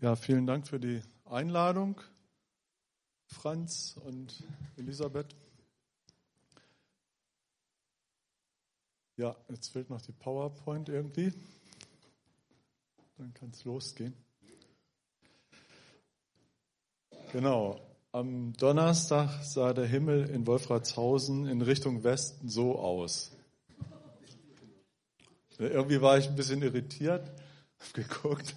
Ja, 0.00 0.14
vielen 0.14 0.46
Dank 0.46 0.68
für 0.68 0.78
die 0.78 1.02
Einladung, 1.24 2.00
Franz 3.26 3.98
und 4.04 4.44
Elisabeth. 4.76 5.34
Ja, 9.16 9.34
jetzt 9.48 9.72
fehlt 9.72 9.90
noch 9.90 10.00
die 10.00 10.12
PowerPoint 10.12 10.88
irgendwie. 10.88 11.32
Dann 13.16 13.34
kann 13.34 13.50
es 13.50 13.64
losgehen. 13.64 14.14
Genau. 17.32 17.80
Am 18.12 18.52
Donnerstag 18.52 19.42
sah 19.42 19.72
der 19.72 19.86
Himmel 19.86 20.30
in 20.30 20.46
Wolfratshausen 20.46 21.48
in 21.48 21.60
Richtung 21.60 22.04
Westen 22.04 22.48
so 22.48 22.78
aus. 22.78 23.36
Irgendwie 25.58 26.00
war 26.00 26.18
ich 26.18 26.28
ein 26.28 26.36
bisschen 26.36 26.62
irritiert, 26.62 27.28
habe 27.80 27.92
geguckt, 27.94 28.54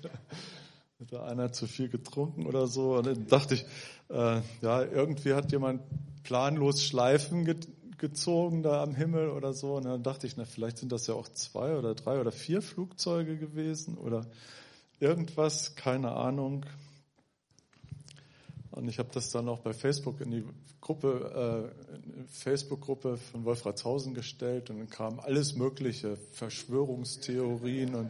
da 1.09 1.23
einer 1.23 1.51
zu 1.51 1.67
viel 1.67 1.89
getrunken 1.89 2.45
oder 2.45 2.67
so. 2.67 2.95
Und 2.97 3.07
dann 3.07 3.27
dachte 3.27 3.55
ich, 3.55 3.65
äh, 4.09 4.41
ja, 4.61 4.83
irgendwie 4.83 5.33
hat 5.33 5.51
jemand 5.51 5.81
planlos 6.23 6.83
Schleifen 6.83 7.45
ge 7.45 7.55
gezogen 7.97 8.63
da 8.63 8.81
am 8.81 8.95
Himmel 8.95 9.29
oder 9.29 9.53
so. 9.53 9.75
Und 9.75 9.85
dann 9.85 10.01
dachte 10.01 10.25
ich, 10.25 10.35
na, 10.35 10.45
vielleicht 10.45 10.79
sind 10.79 10.91
das 10.91 11.05
ja 11.05 11.13
auch 11.13 11.27
zwei 11.27 11.77
oder 11.77 11.93
drei 11.93 12.19
oder 12.19 12.31
vier 12.31 12.63
Flugzeuge 12.63 13.37
gewesen 13.37 13.95
oder 13.95 14.25
irgendwas, 14.99 15.75
keine 15.75 16.13
Ahnung. 16.13 16.65
Und 18.71 18.87
ich 18.87 18.97
habe 18.97 19.09
das 19.13 19.29
dann 19.29 19.47
auch 19.49 19.59
bei 19.59 19.73
Facebook 19.73 20.19
in 20.19 20.31
die 20.31 20.43
Gruppe, 20.79 21.71
äh, 21.71 22.25
Facebook-Gruppe 22.31 23.17
von 23.17 23.45
Wolfratshausen 23.45 24.15
gestellt 24.15 24.71
und 24.71 24.79
dann 24.79 24.89
kam 24.89 25.19
alles 25.19 25.55
Mögliche, 25.55 26.17
Verschwörungstheorien 26.31 27.93
und 27.93 28.09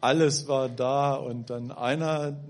alles 0.00 0.48
war 0.48 0.68
da 0.68 1.14
und 1.14 1.50
dann 1.50 1.70
einer, 1.70 2.40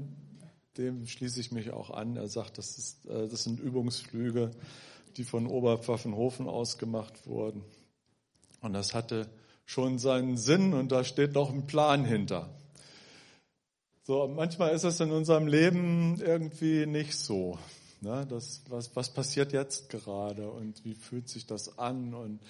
dem 0.77 1.07
schließe 1.07 1.41
ich 1.41 1.53
mich 1.53 1.71
auch 1.71 1.91
an, 1.91 2.17
er 2.17 2.29
sagt, 2.29 2.59
das, 2.59 2.79
ist, 2.79 3.07
äh, 3.07 3.29
das 3.29 3.45
sind 3.45 3.61
Übungsflüge, 3.61 4.51
die 5.16 5.25
von 5.25 5.47
Oberpfaffenhofen 5.47 6.49
aus 6.49 6.79
gemacht 6.79 7.27
wurden. 7.27 7.65
Und 8.61 8.73
das 8.73 8.95
hatte 8.95 9.29
schon 9.65 9.99
seinen 9.99 10.37
Sinn 10.37 10.75
und 10.75 10.93
da 10.93 11.05
steht 11.05 11.35
noch 11.35 11.53
ein 11.53 11.66
Plan 11.66 12.05
hinter. 12.05 12.51
So, 14.05 14.29
manchmal 14.29 14.73
ist 14.73 14.85
es 14.85 15.01
in 15.01 15.10
unserem 15.10 15.49
Leben 15.49 16.21
irgendwie 16.21 16.87
nicht 16.87 17.16
so. 17.16 17.59
Ne? 18.01 18.25
Das, 18.29 18.63
was, 18.69 18.95
was 18.95 19.13
passiert 19.13 19.53
jetzt 19.53 19.88
gerade 19.88 20.49
und 20.49 20.85
wie 20.85 20.95
fühlt 20.95 21.29
sich 21.29 21.47
das 21.47 21.79
an 21.79 22.15
und, 22.15 22.41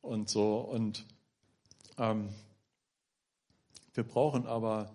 und 0.00 0.28
so. 0.28 0.58
Und 0.58 1.04
ähm, 1.98 2.28
wir 3.94 4.04
brauchen 4.04 4.46
aber 4.46 4.94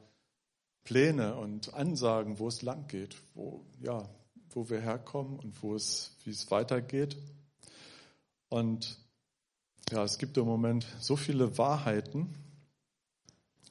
Pläne 0.83 1.35
und 1.35 1.73
Ansagen, 1.73 2.39
wo 2.39 2.47
es 2.47 2.61
lang 2.61 2.87
geht, 2.87 3.15
wo, 3.33 3.65
ja, 3.81 4.07
wo 4.51 4.69
wir 4.69 4.79
herkommen 4.79 5.37
und 5.39 5.61
wo 5.61 5.75
es, 5.75 6.15
wie 6.23 6.31
es 6.31 6.49
weitergeht. 6.49 7.17
Und 8.49 8.97
ja, 9.91 10.03
es 10.03 10.17
gibt 10.17 10.37
im 10.37 10.45
Moment 10.45 10.87
so 10.99 11.15
viele 11.15 11.57
Wahrheiten 11.57 12.33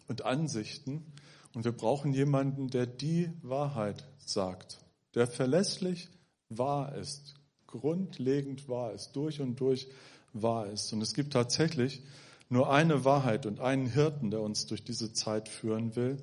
und 0.08 0.22
Ansichten, 0.22 1.12
und 1.56 1.64
wir 1.64 1.72
brauchen 1.72 2.12
jemanden, 2.12 2.68
der 2.68 2.84
die 2.84 3.30
Wahrheit 3.40 4.04
sagt, 4.18 4.76
der 5.14 5.26
verlässlich 5.26 6.10
wahr 6.50 6.94
ist, 6.94 7.34
grundlegend 7.66 8.68
wahr 8.68 8.92
ist, 8.92 9.12
durch 9.12 9.40
und 9.40 9.58
durch 9.58 9.88
wahr 10.34 10.66
ist. 10.66 10.92
Und 10.92 11.00
es 11.00 11.14
gibt 11.14 11.32
tatsächlich 11.32 12.02
nur 12.48 12.70
eine 12.70 13.04
Wahrheit 13.04 13.46
und 13.46 13.60
einen 13.60 13.86
Hirten, 13.86 14.30
der 14.30 14.40
uns 14.40 14.66
durch 14.66 14.84
diese 14.84 15.12
Zeit 15.12 15.48
führen 15.48 15.96
will. 15.96 16.18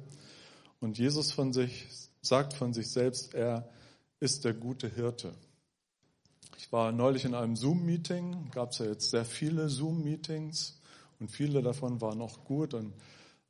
Und 0.79 0.97
Jesus 0.97 1.31
von 1.31 1.53
sich 1.53 1.87
sagt 2.21 2.53
von 2.53 2.73
sich 2.73 2.89
selbst, 2.89 3.33
er 3.33 3.69
ist 4.19 4.45
der 4.45 4.53
gute 4.53 4.87
Hirte. 4.87 5.33
Ich 6.57 6.71
war 6.71 6.91
neulich 6.91 7.25
in 7.25 7.35
einem 7.35 7.55
Zoom-Meeting, 7.55 8.51
gab 8.51 8.71
es 8.71 8.79
ja 8.79 8.85
jetzt 8.85 9.09
sehr 9.11 9.25
viele 9.25 9.67
Zoom-Meetings 9.67 10.79
und 11.19 11.29
viele 11.29 11.61
davon 11.61 11.99
waren 11.99 12.21
auch 12.21 12.45
gut 12.45 12.73
und 12.73 12.93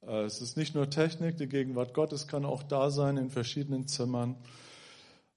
äh, 0.02 0.24
es 0.24 0.42
ist 0.42 0.58
nicht 0.58 0.74
nur 0.74 0.90
Technik, 0.90 1.38
die 1.38 1.48
Gegenwart 1.48 1.94
Gottes 1.94 2.28
kann 2.28 2.46
auch 2.46 2.64
da 2.64 2.90
sein 2.90 3.18
in 3.18 3.30
verschiedenen 3.30 3.88
Zimmern. 3.88 4.36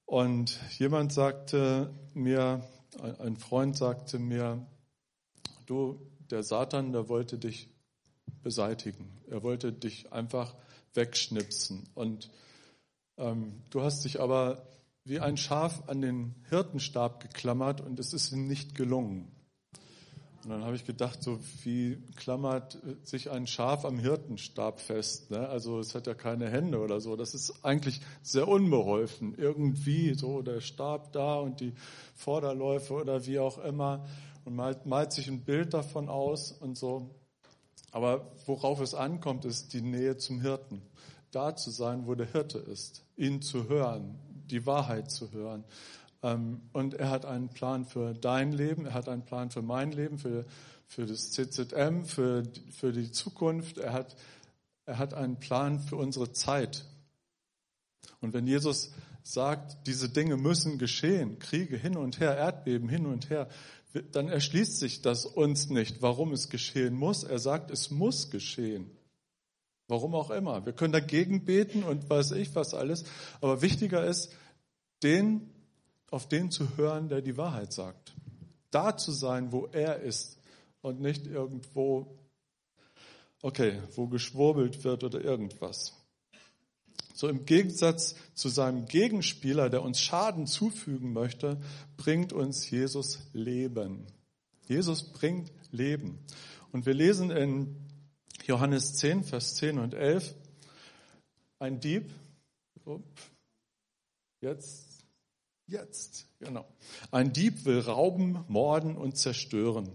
Und 0.07 0.59
jemand 0.79 1.13
sagte 1.13 1.91
mir, 2.15 2.63
ein 3.19 3.37
Freund 3.37 3.77
sagte 3.77 4.19
mir, 4.19 4.65
du, 5.67 6.01
der 6.31 6.43
Satan, 6.43 6.93
der 6.93 7.09
wollte 7.09 7.39
dich 7.39 7.69
beseitigen. 8.43 9.11
Er 9.29 9.43
wollte 9.43 9.73
dich 9.73 10.13
einfach 10.13 10.55
wegschnipsen. 10.95 11.89
Und 11.95 12.31
ähm, 13.19 13.63
du 13.71 13.83
hast 13.83 14.05
dich 14.05 14.21
aber 14.21 14.67
wie 15.05 15.21
ein 15.21 15.37
Schaf 15.37 15.89
an 15.89 16.01
den 16.01 16.35
Hirtenstab 16.49 17.23
geklammert 17.23 17.81
und 17.81 17.99
es 18.01 18.13
ist 18.13 18.33
ihm 18.33 18.49
nicht 18.49 18.75
gelungen. 18.75 19.31
Und 20.47 20.51
dann 20.51 20.65
habe 20.65 20.77
ich 20.77 20.85
gedacht, 20.85 21.25
so 21.25 21.41
wie 21.65 21.99
klammert 22.15 22.79
sich 23.03 23.33
ein 23.33 23.49
Schaf 23.49 23.85
am 23.85 23.99
Hirtenstab 23.99 24.81
fest? 24.81 25.33
Ne? 25.33 25.49
Also 25.49 25.81
es 25.81 25.97
hat 25.97 26.07
ja 26.07 26.15
keine 26.15 26.49
Hände 26.49 26.79
oder 26.79 27.01
so. 27.01 27.17
Das 27.17 27.35
ist 27.35 27.65
eigentlich 27.65 28.01
sehr 28.23 28.47
unbeholfen. 28.47 29.35
Irgendwie 29.37 30.15
so 30.15 30.43
der 30.43 30.61
Stab 30.61 31.13
da 31.13 31.41
und 31.41 31.61
die 31.61 31.73
Vorderläufe 32.15 32.95
oder 32.95 33.27
wie 33.27 33.41
auch 33.41 33.59
immer. 33.59 34.07
Und 34.47 34.55
malt, 34.55 34.87
malt 34.87 35.13
sich 35.13 35.27
ein 35.27 35.41
Bild 35.41 35.75
davon 35.75 36.09
aus 36.09 36.53
und 36.53 36.79
so. 36.79 37.11
Aber 37.91 38.31
worauf 38.47 38.81
es 38.81 38.95
ankommt, 38.95 39.45
ist 39.45 39.73
die 39.73 39.83
Nähe 39.83 40.19
zum 40.19 40.41
Hirten. 40.41 40.83
Da 41.33 41.57
zu 41.57 41.71
sein, 41.71 42.07
wo 42.07 42.15
der 42.15 42.31
Hirte 42.31 42.59
ist. 42.59 43.05
Ihn 43.17 43.43
zu 43.43 43.69
hören, 43.69 44.21
die 44.49 44.65
Wahrheit 44.65 45.11
zu 45.11 45.33
hören. 45.33 45.65
Ähm, 46.23 46.61
und 46.73 46.95
er 46.95 47.11
hat 47.11 47.27
einen 47.27 47.49
Plan 47.49 47.87
für 47.87 48.15
dein 48.15 48.53
Leben, 48.53 48.87
er 48.87 48.95
hat 48.95 49.09
einen 49.09 49.25
Plan 49.25 49.51
für 49.51 49.63
mein 49.63 49.91
Leben, 49.91 50.17
für, 50.17 50.45
für 50.87 51.07
das 51.07 51.33
CZM, 51.33 52.05
für, 52.05 52.45
für 52.71 52.93
die 52.93 53.11
Zukunft. 53.11 53.79
Er 53.79 53.93
hat, 53.93 54.15
er 54.85 54.99
hat 54.99 55.13
einen 55.13 55.41
Plan 55.41 55.81
für 55.81 55.97
unsere 55.97 56.31
Zeit. 56.31 56.87
Und 58.21 58.33
wenn 58.33 58.47
Jesus 58.47 58.93
sagt, 59.27 59.89
diese 59.89 60.09
Dinge 60.09 60.37
müssen 60.37 60.79
geschehen, 60.79 61.41
Kriege 61.41 61.77
hin 61.77 61.97
und 61.97 62.21
her, 62.21 62.37
Erdbeben 62.37 62.89
hin 62.89 63.07
und 63.07 63.29
her, 63.29 63.49
dann 64.13 64.29
erschließt 64.29 64.79
sich 64.79 65.03
das 65.03 65.27
uns 65.27 65.71
nicht, 65.71 66.03
warum 66.03 66.33
es 66.33 66.49
geschehen 66.49 66.95
muss. 66.95 67.25
Er 67.25 67.39
sagt, 67.39 67.71
es 67.71 67.91
muss 67.91 68.31
geschehen. 68.31 68.91
Warum 69.89 70.15
auch 70.15 70.31
immer. 70.31 70.67
Wir 70.67 70.73
können 70.73 70.93
dagegen 70.93 71.45
beten 71.45 71.85
und 71.85 72.11
weiß 72.11 72.33
ich 72.33 72.55
was 72.55 72.75
alles. 72.75 73.05
Aber 73.41 73.63
wichtiger 73.63 74.05
ist, 74.05 74.33
den 75.03 75.51
auf 76.11 76.29
den 76.29 76.51
zu 76.51 76.77
hören, 76.77 77.09
der 77.09 77.23
die 77.23 77.37
Wahrheit 77.37 77.73
sagt. 77.73 78.15
Da 78.71 78.97
zu 78.97 79.13
sein, 79.13 79.53
wo 79.53 79.67
er 79.73 80.01
ist 80.01 80.39
und 80.83 81.01
nicht 81.01 81.27
irgendwo, 81.27 82.19
okay, 83.43 83.81
wo 83.95 84.09
geschwurbelt 84.09 84.85
wird 84.85 85.05
oder 85.05 85.21
irgendwas. 85.21 85.95
So 87.15 87.29
im 87.29 87.47
Gegensatz 87.47 88.15
zu 88.35 88.49
seinem 88.49 88.87
Gegenspieler, 88.87 89.71
der 89.71 89.83
uns 89.83 90.01
Schaden 90.01 90.47
zufügen 90.47 91.13
möchte, 91.13 91.61
bringt 91.97 92.33
uns 92.33 92.69
Jesus 92.69 93.21
Leben. 93.33 94.07
Jesus 94.69 95.03
bringt 95.13 95.51
Leben. 95.71 96.19
Und 96.73 96.87
wir 96.87 96.95
lesen 96.95 97.31
in 97.31 97.77
Johannes 98.47 98.95
10, 98.95 99.25
Vers 99.25 99.55
10 99.57 99.79
und 99.79 99.95
11, 99.95 100.35
ein 101.59 101.81
Dieb, 101.81 102.11
jetzt 104.41 104.87
Jetzt, 105.69 106.29
genau. 106.39 106.65
Ein 107.11 107.33
Dieb 107.33 107.65
will 107.65 107.81
rauben, 107.81 108.45
morden 108.47 108.97
und 108.97 109.17
zerstören. 109.17 109.91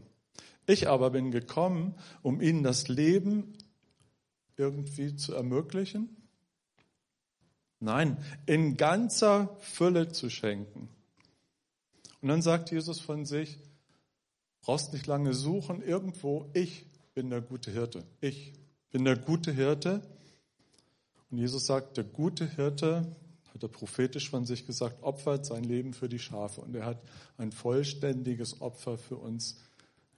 Ich 0.66 0.90
aber 0.90 1.12
bin 1.12 1.32
gekommen, 1.32 1.96
um 2.22 2.42
ihnen 2.42 2.62
das 2.62 2.90
Leben 2.90 3.58
irgendwie 4.58 5.16
zu 5.16 5.34
ermöglichen? 5.34 6.21
Nein, 7.82 8.18
in 8.46 8.78
ganzer 8.78 9.50
Fülle 9.60 10.12
zu 10.12 10.30
schenken. 10.30 10.88
Und 12.22 12.30
dann 12.30 12.44
sagt 12.44 12.70
Jesus 12.70 13.00
von 13.00 13.26
sich, 13.26 13.58
brauchst 14.62 14.94
nicht 14.94 15.08
lange 15.08 15.34
suchen, 15.34 15.82
irgendwo, 15.82 16.48
ich 16.54 16.86
bin 17.16 17.32
der 17.32 17.42
gute 17.42 17.72
Hirte. 17.72 18.04
Ich 18.22 18.54
bin 18.92 19.04
der 19.04 19.18
gute 19.18 19.52
Hirte. 19.52 20.02
Und 21.32 21.40
Jesus 21.40 21.66
sagt, 21.66 21.98
der 21.98 22.04
gute 22.04 22.48
Hirte 22.48 23.16
hat 23.52 23.64
er 23.64 23.70
prophetisch 23.70 24.30
von 24.30 24.46
sich 24.46 24.68
gesagt, 24.68 25.02
opfert 25.02 25.48
sein 25.48 25.64
Leben 25.64 25.96
für 25.96 26.08
die 26.08 26.20
Schafe. 26.20 26.62
Und 26.62 26.76
er 26.76 26.86
hat 26.86 27.02
ein 27.40 27.52
vollständiges 27.52 28.62
Opfer 28.62 29.00
für 29.00 29.16
uns 29.16 29.58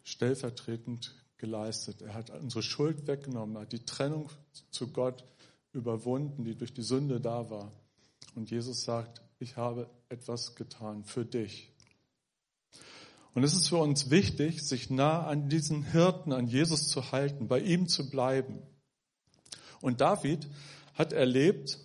stellvertretend 0.03 1.15
geleistet. 1.37 2.01
Er 2.01 2.13
hat 2.13 2.29
unsere 2.29 2.61
Schuld 2.61 3.07
weggenommen, 3.07 3.57
hat 3.57 3.71
die 3.71 3.85
Trennung 3.85 4.29
zu 4.69 4.89
Gott 4.89 5.23
überwunden, 5.73 6.45
die 6.45 6.55
durch 6.55 6.73
die 6.73 6.83
Sünde 6.83 7.19
da 7.19 7.49
war. 7.49 7.71
Und 8.35 8.49
Jesus 8.49 8.83
sagt, 8.83 9.21
ich 9.39 9.57
habe 9.57 9.89
etwas 10.09 10.55
getan 10.55 11.03
für 11.03 11.25
dich. 11.25 11.71
Und 13.33 13.43
es 13.43 13.53
ist 13.53 13.67
für 13.67 13.77
uns 13.77 14.11
wichtig, 14.11 14.61
sich 14.61 14.89
nah 14.89 15.25
an 15.25 15.49
diesen 15.49 15.83
Hirten, 15.83 16.31
an 16.31 16.47
Jesus 16.47 16.87
zu 16.87 17.11
halten, 17.11 17.47
bei 17.47 17.59
ihm 17.59 17.87
zu 17.87 18.09
bleiben. 18.09 18.61
Und 19.81 20.01
David 20.01 20.47
hat 20.93 21.13
erlebt, 21.13 21.79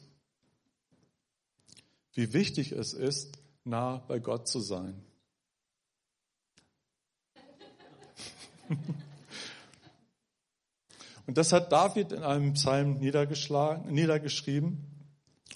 wie 2.13 2.33
wichtig 2.35 2.73
es 2.73 2.93
ist, 2.93 3.39
nah 3.65 3.97
bei 3.97 4.19
Gott 4.19 4.47
zu 4.47 4.61
sein. 4.61 5.03
Und 11.29 11.37
das 11.37 11.53
hat 11.53 11.71
David 11.73 12.13
in 12.13 12.23
einem 12.23 12.55
Psalm 12.55 13.01
niedergeschrieben. 13.01 14.79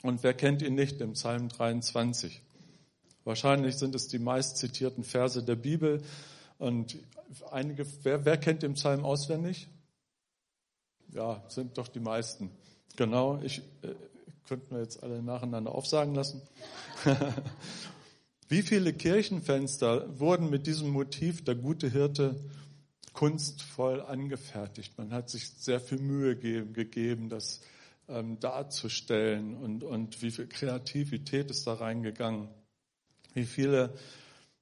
Und 0.03 0.23
wer 0.23 0.35
kennt 0.35 0.61
ihn 0.61 0.75
nicht 0.75 1.01
im 1.01 1.15
Psalm 1.15 1.49
23? 1.49 2.43
Wahrscheinlich 3.25 3.77
sind 3.77 3.95
es 3.95 4.07
die 4.07 4.19
meist 4.19 4.59
zitierten 4.59 5.03
Verse 5.03 5.43
der 5.43 5.57
Bibel. 5.57 6.03
Und 6.59 6.99
einige, 7.51 7.87
wer, 8.03 8.27
wer 8.27 8.37
kennt 8.37 8.63
den 8.63 8.75
Psalm 8.75 9.07
auswendig? 9.07 9.67
Ja, 11.11 11.43
sind 11.49 11.79
doch 11.79 11.89
die 11.89 12.01
meisten. 12.01 12.51
Genau, 12.97 13.41
ich 13.43 13.61
äh, 13.81 13.95
könnten 14.47 14.75
wir 14.75 14.83
jetzt 14.83 15.03
alle 15.03 15.23
nacheinander 15.23 15.75
aufsagen 15.75 16.15
lassen. 16.15 16.43
Wie 18.49 18.61
viele 18.61 18.93
Kirchenfenster 18.93 20.21
wurden 20.21 20.51
mit 20.51 20.67
diesem 20.67 20.91
Motiv 20.91 21.43
der 21.43 21.55
gute 21.55 21.89
Hirte 21.89 22.39
kunstvoll 23.12 24.00
angefertigt? 24.00 24.97
Man 24.99 25.12
hat 25.12 25.31
sich 25.31 25.49
sehr 25.50 25.81
viel 25.81 25.99
Mühe 25.99 26.37
gegeben, 26.37 27.29
das 27.29 27.61
ähm, 28.09 28.38
darzustellen 28.41 29.56
und, 29.56 29.85
und 29.85 30.23
wie 30.23 30.31
viel 30.31 30.47
Kreativität 30.47 31.50
ist 31.50 31.67
da 31.67 31.75
reingegangen. 31.75 32.49
Wie 33.35 33.44
viele 33.44 33.94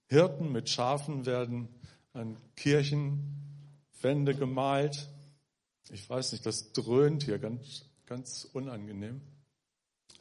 Hirten 0.06 0.52
mit 0.52 0.68
Schafen 0.68 1.26
werden 1.26 1.68
an 2.12 2.36
Kirchenwände 2.56 4.34
gemalt. 4.34 5.08
Ich 5.90 6.08
weiß 6.08 6.32
nicht, 6.32 6.46
das 6.46 6.72
dröhnt 6.72 7.24
hier 7.24 7.38
ganz, 7.38 7.84
ganz 8.06 8.44
unangenehm. 8.52 9.20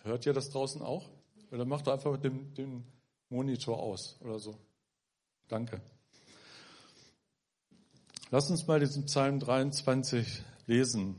Hört 0.03 0.25
ihr 0.25 0.33
das 0.33 0.49
draußen 0.49 0.81
auch? 0.81 1.09
Oder 1.51 1.65
macht 1.65 1.87
einfach 1.87 2.17
den, 2.17 2.53
den 2.53 2.83
Monitor 3.29 3.79
aus 3.79 4.17
oder 4.21 4.39
so. 4.39 4.55
Danke. 5.47 5.81
Lass 8.31 8.51
uns 8.51 8.67
mal 8.67 8.79
diesen 8.79 9.05
Psalm 9.05 9.39
23 9.39 10.43
lesen. 10.67 11.15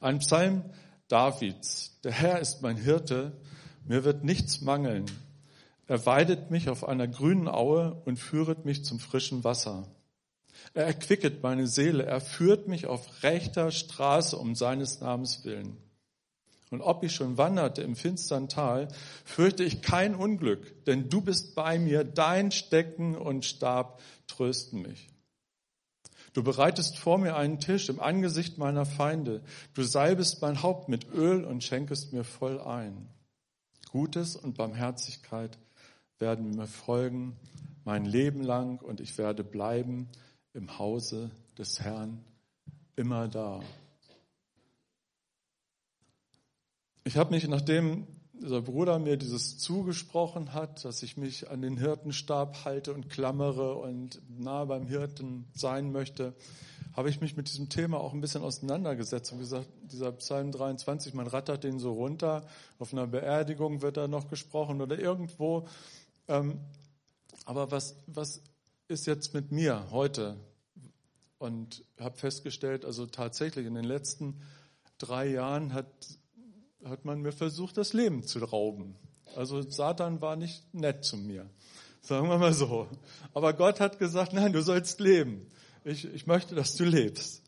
Ein 0.00 0.20
Psalm 0.20 0.62
Davids. 1.08 1.98
Der 2.04 2.12
Herr 2.12 2.38
ist 2.38 2.62
mein 2.62 2.76
Hirte, 2.76 3.32
mir 3.84 4.04
wird 4.04 4.22
nichts 4.22 4.60
mangeln. 4.60 5.06
Er 5.88 6.06
weidet 6.06 6.52
mich 6.52 6.68
auf 6.68 6.86
einer 6.86 7.08
grünen 7.08 7.48
Aue 7.48 8.00
und 8.04 8.16
führet 8.16 8.64
mich 8.64 8.84
zum 8.84 9.00
frischen 9.00 9.42
Wasser. 9.42 9.88
Er 10.72 10.86
erquicket 10.86 11.42
meine 11.42 11.66
Seele, 11.66 12.04
er 12.04 12.20
führt 12.20 12.68
mich 12.68 12.86
auf 12.86 13.24
rechter 13.24 13.72
Straße 13.72 14.36
um 14.36 14.54
seines 14.54 15.00
Namens 15.00 15.44
willen. 15.44 15.78
Und 16.70 16.80
ob 16.80 17.02
ich 17.02 17.12
schon 17.12 17.38
wanderte 17.38 17.82
im 17.82 17.96
finstern 17.96 18.48
Tal, 18.48 18.86
fürchte 19.24 19.64
ich 19.64 19.82
kein 19.82 20.14
Unglück, 20.14 20.84
denn 20.84 21.08
du 21.08 21.22
bist 21.22 21.56
bei 21.56 21.80
mir, 21.80 22.04
dein 22.04 22.52
Stecken 22.52 23.16
und 23.16 23.44
Stab 23.44 24.00
trösten 24.28 24.82
mich. 24.82 25.08
Du 26.32 26.42
bereitest 26.44 26.98
vor 26.98 27.18
mir 27.18 27.36
einen 27.36 27.58
Tisch 27.58 27.88
im 27.88 28.00
Angesicht 28.00 28.58
meiner 28.58 28.86
Feinde. 28.86 29.42
Du 29.74 29.82
salbest 29.82 30.40
mein 30.42 30.62
Haupt 30.62 30.88
mit 30.88 31.12
Öl 31.12 31.44
und 31.44 31.64
schenkest 31.64 32.12
mir 32.12 32.24
voll 32.24 32.60
ein. 32.60 33.08
Gutes 33.90 34.36
und 34.36 34.56
Barmherzigkeit 34.56 35.58
werden 36.18 36.50
mir 36.50 36.66
folgen 36.66 37.36
mein 37.84 38.04
Leben 38.04 38.42
lang 38.42 38.78
und 38.78 39.00
ich 39.00 39.18
werde 39.18 39.42
bleiben 39.42 40.08
im 40.52 40.78
Hause 40.78 41.30
des 41.58 41.80
Herrn 41.80 42.24
immer 42.94 43.26
da. 43.26 43.60
Ich 47.02 47.16
habe 47.16 47.30
mich, 47.30 47.48
nachdem 47.48 48.06
dieser 48.40 48.62
Bruder 48.62 48.98
mir 48.98 49.16
dieses 49.16 49.58
zugesprochen 49.58 50.54
hat, 50.54 50.84
dass 50.84 51.02
ich 51.02 51.16
mich 51.16 51.50
an 51.50 51.60
den 51.60 51.76
Hirtenstab 51.76 52.64
halte 52.64 52.94
und 52.94 53.10
klammere 53.10 53.74
und 53.74 54.20
nah 54.38 54.64
beim 54.64 54.86
Hirten 54.86 55.46
sein 55.54 55.92
möchte, 55.92 56.34
habe 56.94 57.10
ich 57.10 57.20
mich 57.20 57.36
mit 57.36 57.48
diesem 57.48 57.68
Thema 57.68 57.98
auch 58.00 58.12
ein 58.14 58.20
bisschen 58.20 58.42
auseinandergesetzt 58.42 59.32
und 59.32 59.38
gesagt, 59.38 59.68
dieser 59.82 60.12
Psalm 60.12 60.52
23, 60.52 61.14
man 61.14 61.26
rattert 61.26 61.64
den 61.64 61.78
so 61.78 61.92
runter, 61.92 62.46
auf 62.78 62.92
einer 62.92 63.06
Beerdigung 63.06 63.82
wird 63.82 63.96
da 63.96 64.08
noch 64.08 64.28
gesprochen 64.28 64.80
oder 64.80 64.98
irgendwo. 64.98 65.68
Ähm, 66.26 66.60
aber 67.44 67.70
was, 67.70 67.96
was 68.06 68.42
ist 68.88 69.06
jetzt 69.06 69.34
mit 69.34 69.52
mir 69.52 69.86
heute? 69.90 70.36
Und 71.38 71.84
habe 71.98 72.18
festgestellt, 72.18 72.84
also 72.84 73.06
tatsächlich 73.06 73.66
in 73.66 73.74
den 73.74 73.84
letzten 73.84 74.40
drei 74.98 75.26
Jahren 75.28 75.72
hat 75.72 75.86
hat 76.84 77.04
man 77.04 77.20
mir 77.20 77.32
versucht, 77.32 77.76
das 77.76 77.92
Leben 77.92 78.22
zu 78.22 78.38
rauben. 78.44 78.96
Also 79.36 79.62
Satan 79.62 80.20
war 80.20 80.36
nicht 80.36 80.74
nett 80.74 81.04
zu 81.04 81.16
mir, 81.16 81.48
sagen 82.00 82.28
wir 82.28 82.38
mal 82.38 82.54
so. 82.54 82.88
Aber 83.34 83.52
Gott 83.52 83.80
hat 83.80 83.98
gesagt, 83.98 84.32
nein, 84.32 84.52
du 84.52 84.62
sollst 84.62 85.00
leben. 85.00 85.46
Ich, 85.84 86.04
ich 86.04 86.26
möchte, 86.26 86.54
dass 86.54 86.74
du 86.76 86.84
lebst. 86.84 87.42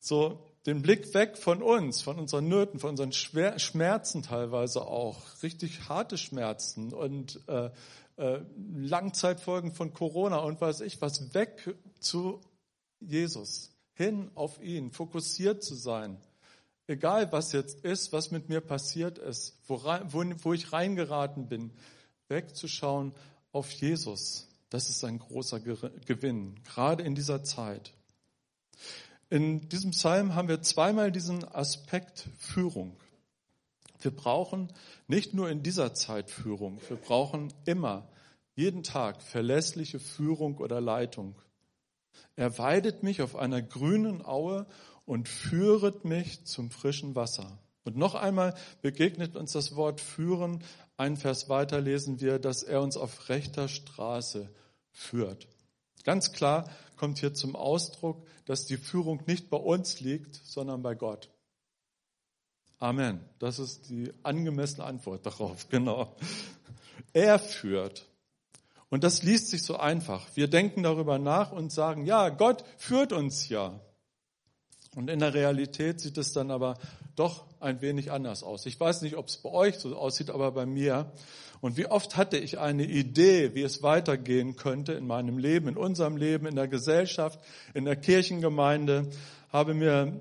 So 0.00 0.38
den 0.66 0.82
Blick 0.82 1.14
weg 1.14 1.38
von 1.38 1.62
uns, 1.62 2.02
von 2.02 2.18
unseren 2.18 2.48
Nöten, 2.48 2.80
von 2.80 2.90
unseren 2.90 3.12
Schwer 3.12 3.58
Schmerzen 3.58 4.22
teilweise 4.22 4.82
auch, 4.82 5.20
richtig 5.42 5.88
harte 5.88 6.18
Schmerzen 6.18 6.92
und 6.92 7.40
äh, 7.46 7.70
äh, 8.16 8.40
Langzeitfolgen 8.74 9.72
von 9.72 9.92
Corona 9.94 10.38
und 10.38 10.60
weiß 10.60 10.80
ich 10.80 11.00
was, 11.00 11.34
weg 11.34 11.76
zu 12.00 12.40
Jesus, 12.98 13.70
hin 13.92 14.30
auf 14.34 14.60
ihn, 14.60 14.90
fokussiert 14.90 15.62
zu 15.62 15.76
sein 15.76 16.18
egal 16.86 17.30
was 17.32 17.52
jetzt 17.52 17.84
ist, 17.84 18.12
was 18.12 18.30
mit 18.30 18.48
mir 18.48 18.60
passiert 18.60 19.18
ist, 19.18 19.58
wo, 19.66 19.82
wo, 19.84 20.24
wo 20.42 20.52
ich 20.52 20.72
reingeraten 20.72 21.48
bin, 21.48 21.72
wegzuschauen 22.28 23.12
auf 23.52 23.70
Jesus. 23.70 24.48
Das 24.70 24.90
ist 24.90 25.04
ein 25.04 25.18
großer 25.18 25.60
Gewinn, 25.60 26.60
gerade 26.64 27.02
in 27.02 27.14
dieser 27.14 27.44
Zeit. 27.44 27.92
In 29.30 29.68
diesem 29.68 29.90
Psalm 29.90 30.34
haben 30.34 30.48
wir 30.48 30.62
zweimal 30.62 31.10
diesen 31.10 31.44
Aspekt 31.44 32.28
Führung. 32.38 32.96
Wir 34.00 34.10
brauchen 34.10 34.72
nicht 35.08 35.34
nur 35.34 35.48
in 35.50 35.62
dieser 35.62 35.94
Zeit 35.94 36.30
Führung, 36.30 36.80
wir 36.88 36.96
brauchen 36.96 37.52
immer, 37.64 38.08
jeden 38.54 38.82
Tag 38.82 39.22
verlässliche 39.22 39.98
Führung 39.98 40.58
oder 40.58 40.80
Leitung. 40.80 41.34
Er 42.36 42.56
weidet 42.58 43.02
mich 43.02 43.22
auf 43.22 43.36
einer 43.36 43.62
grünen 43.62 44.24
Aue 44.24 44.66
und 45.06 45.28
führet 45.28 46.04
mich 46.04 46.44
zum 46.44 46.70
frischen 46.70 47.14
Wasser. 47.14 47.58
Und 47.84 47.96
noch 47.96 48.14
einmal 48.16 48.54
begegnet 48.82 49.36
uns 49.36 49.52
das 49.52 49.76
Wort 49.76 50.00
führen. 50.00 50.62
Ein 50.96 51.16
Vers 51.16 51.48
weiter 51.48 51.80
lesen 51.80 52.20
wir, 52.20 52.38
dass 52.38 52.64
er 52.64 52.82
uns 52.82 52.96
auf 52.96 53.28
rechter 53.28 53.68
Straße 53.68 54.50
führt. 54.90 55.46
Ganz 56.02 56.32
klar 56.32 56.68
kommt 56.96 57.18
hier 57.18 57.32
zum 57.32 57.54
Ausdruck, 57.54 58.26
dass 58.44 58.66
die 58.66 58.76
Führung 58.76 59.22
nicht 59.26 59.50
bei 59.50 59.56
uns 59.56 60.00
liegt, 60.00 60.34
sondern 60.34 60.82
bei 60.82 60.94
Gott. 60.94 61.30
Amen. 62.78 63.20
Das 63.38 63.58
ist 63.58 63.88
die 63.88 64.12
angemessene 64.22 64.84
Antwort 64.84 65.24
darauf. 65.24 65.68
Genau. 65.70 66.16
Er 67.12 67.38
führt. 67.38 68.06
Und 68.88 69.04
das 69.04 69.22
liest 69.22 69.48
sich 69.48 69.62
so 69.62 69.76
einfach. 69.76 70.26
Wir 70.34 70.48
denken 70.48 70.82
darüber 70.82 71.18
nach 71.18 71.52
und 71.52 71.72
sagen, 71.72 72.04
ja, 72.06 72.28
Gott 72.28 72.64
führt 72.78 73.12
uns 73.12 73.48
ja. 73.48 73.80
Und 74.96 75.10
in 75.10 75.18
der 75.18 75.34
Realität 75.34 76.00
sieht 76.00 76.16
es 76.16 76.32
dann 76.32 76.50
aber 76.50 76.78
doch 77.16 77.44
ein 77.60 77.82
wenig 77.82 78.10
anders 78.12 78.42
aus. 78.42 78.64
Ich 78.64 78.80
weiß 78.80 79.02
nicht, 79.02 79.16
ob 79.16 79.26
es 79.26 79.36
bei 79.36 79.50
euch 79.50 79.76
so 79.76 79.94
aussieht, 79.94 80.30
aber 80.30 80.50
bei 80.52 80.64
mir. 80.64 81.12
Und 81.60 81.76
wie 81.76 81.84
oft 81.84 82.16
hatte 82.16 82.38
ich 82.38 82.58
eine 82.58 82.86
Idee, 82.86 83.54
wie 83.54 83.60
es 83.60 83.82
weitergehen 83.82 84.56
könnte 84.56 84.94
in 84.94 85.06
meinem 85.06 85.36
Leben, 85.36 85.68
in 85.68 85.76
unserem 85.76 86.16
Leben, 86.16 86.46
in 86.46 86.56
der 86.56 86.66
Gesellschaft, 86.66 87.38
in 87.74 87.84
der 87.84 87.96
Kirchengemeinde, 87.96 89.10
habe 89.50 89.74
mir 89.74 90.18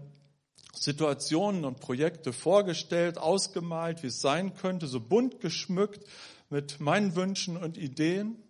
Situationen 0.74 1.64
und 1.64 1.80
Projekte 1.80 2.34
vorgestellt, 2.34 3.18
ausgemalt, 3.18 4.04
wie 4.04 4.08
es 4.08 4.20
sein 4.20 4.56
könnte, 4.56 4.88
so 4.88 5.00
bunt 5.00 5.40
geschmückt 5.40 6.06
mit 6.50 6.82
meinen 6.82 7.16
Wünschen 7.16 7.56
und 7.56 7.78
Ideen. 7.78 8.44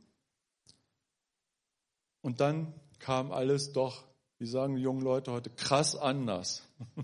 Und 2.22 2.40
dann 2.42 2.74
kam 2.98 3.32
alles 3.32 3.74
doch 3.74 4.06
wie 4.38 4.48
sagen 4.48 4.76
die 4.76 4.82
jungen 4.82 5.02
Leute 5.02 5.32
heute, 5.32 5.50
krass 5.50 5.96
anders. 5.96 6.64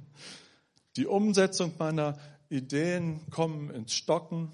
Die 0.98 1.08
Umsetzung 1.08 1.74
meiner 1.80 2.18
Ideen 2.50 3.22
kommen 3.30 3.70
ins 3.70 3.94
Stocken. 3.94 4.52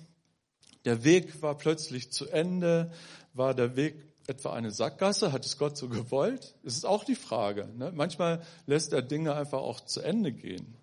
Der 0.86 1.04
Weg 1.04 1.42
war 1.42 1.58
plötzlich 1.58 2.12
zu 2.12 2.28
Ende. 2.28 2.92
War 3.34 3.56
der 3.56 3.76
Weg 3.76 4.06
etwa 4.28 4.54
eine 4.54 4.70
Sackgasse? 4.70 5.32
Hat 5.32 5.46
es 5.46 5.58
Gott 5.58 5.78
so 5.78 5.90
gewollt? 5.90 6.54
Das 6.64 6.76
ist 6.76 6.86
auch 6.86 7.04
die 7.04 7.16
Frage. 7.16 7.68
Ne? 7.76 7.92
Manchmal 7.94 8.44
lässt 8.68 8.94
er 8.94 9.02
Dinge 9.02 9.34
einfach 9.34 9.60
auch 9.60 9.82
zu 9.82 10.02
Ende 10.02 10.32
gehen. 10.32 10.78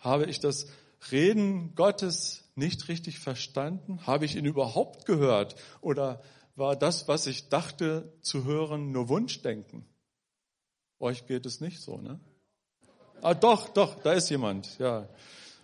Habe 0.00 0.26
ich 0.26 0.40
das 0.40 0.66
Reden 1.10 1.74
Gottes 1.74 2.44
nicht 2.54 2.88
richtig 2.88 3.18
verstanden? 3.18 4.06
Habe 4.06 4.26
ich 4.26 4.36
ihn 4.36 4.44
überhaupt 4.44 5.06
gehört? 5.06 5.56
Oder 5.80 6.20
war 6.54 6.76
das, 6.76 7.08
was 7.08 7.26
ich 7.26 7.48
dachte 7.48 8.12
zu 8.20 8.44
hören, 8.44 8.92
nur 8.92 9.08
Wunschdenken? 9.08 9.86
Euch 11.00 11.26
geht 11.26 11.46
es 11.46 11.60
nicht 11.60 11.80
so, 11.80 11.98
ne? 11.98 12.18
Ah, 13.20 13.34
doch, 13.34 13.68
doch, 13.68 14.00
da 14.02 14.12
ist 14.12 14.30
jemand, 14.30 14.78
ja. 14.78 15.08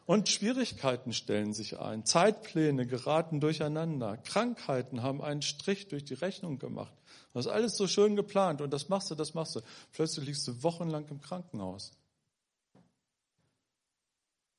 Und 0.06 0.28
Schwierigkeiten 0.28 1.12
stellen 1.12 1.54
sich 1.54 1.78
ein. 1.78 2.04
Zeitpläne 2.04 2.86
geraten 2.86 3.40
durcheinander. 3.40 4.18
Krankheiten 4.18 5.02
haben 5.02 5.22
einen 5.22 5.40
Strich 5.40 5.88
durch 5.88 6.04
die 6.04 6.14
Rechnung 6.14 6.58
gemacht. 6.58 6.92
Das 7.32 7.46
ist 7.46 7.52
alles 7.52 7.76
so 7.76 7.86
schön 7.86 8.14
geplant 8.14 8.60
und 8.60 8.70
das 8.70 8.88
machst 8.88 9.10
du, 9.10 9.14
das 9.14 9.34
machst 9.34 9.56
du. 9.56 9.60
Plötzlich 9.92 10.26
liegst 10.26 10.46
du 10.46 10.62
wochenlang 10.62 11.06
im 11.08 11.20
Krankenhaus. 11.20 11.92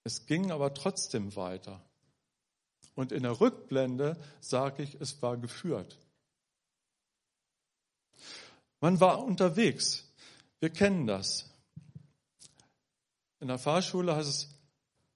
Es 0.04 0.26
ging 0.26 0.52
aber 0.52 0.74
trotzdem 0.74 1.36
weiter. 1.36 1.82
Und 2.96 3.12
in 3.12 3.24
der 3.24 3.40
Rückblende 3.40 4.18
sage 4.40 4.84
ich, 4.84 4.96
es 5.00 5.22
war 5.22 5.38
geführt. 5.38 5.98
Man 8.80 9.00
war 9.00 9.24
unterwegs. 9.24 10.05
Wir 10.66 10.72
kennen 10.72 11.06
das. 11.06 11.46
In 13.40 13.50
der 13.50 13.60
Fahrschule 13.60 14.16
heißt 14.16 14.28
es, 14.28 14.50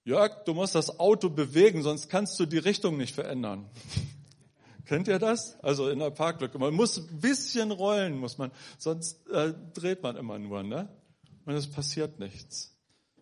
Jörg, 0.04 0.44
du 0.46 0.54
musst 0.54 0.76
das 0.76 1.00
Auto 1.00 1.32
bewegen, 1.32 1.82
sonst 1.82 2.08
kannst 2.08 2.40
du 2.40 2.46
die 2.46 2.60
Richtung 2.60 2.98
nicht 2.98 3.16
verändern. 3.16 3.68
Kennt 4.86 5.08
ihr 5.08 5.18
das? 5.18 5.60
Also 5.62 5.90
in 5.90 5.98
der 5.98 6.12
Parklücke. 6.12 6.60
Man 6.60 6.76
muss 6.76 7.00
ein 7.00 7.20
bisschen 7.20 7.72
rollen, 7.72 8.20
muss 8.20 8.38
man, 8.38 8.52
sonst 8.78 9.28
äh, 9.30 9.56
dreht 9.74 10.04
man 10.04 10.18
immer 10.18 10.38
nur, 10.38 10.62
ne? 10.62 10.88
Und 11.46 11.56
es 11.56 11.66
passiert 11.66 12.20
nichts. 12.20 12.78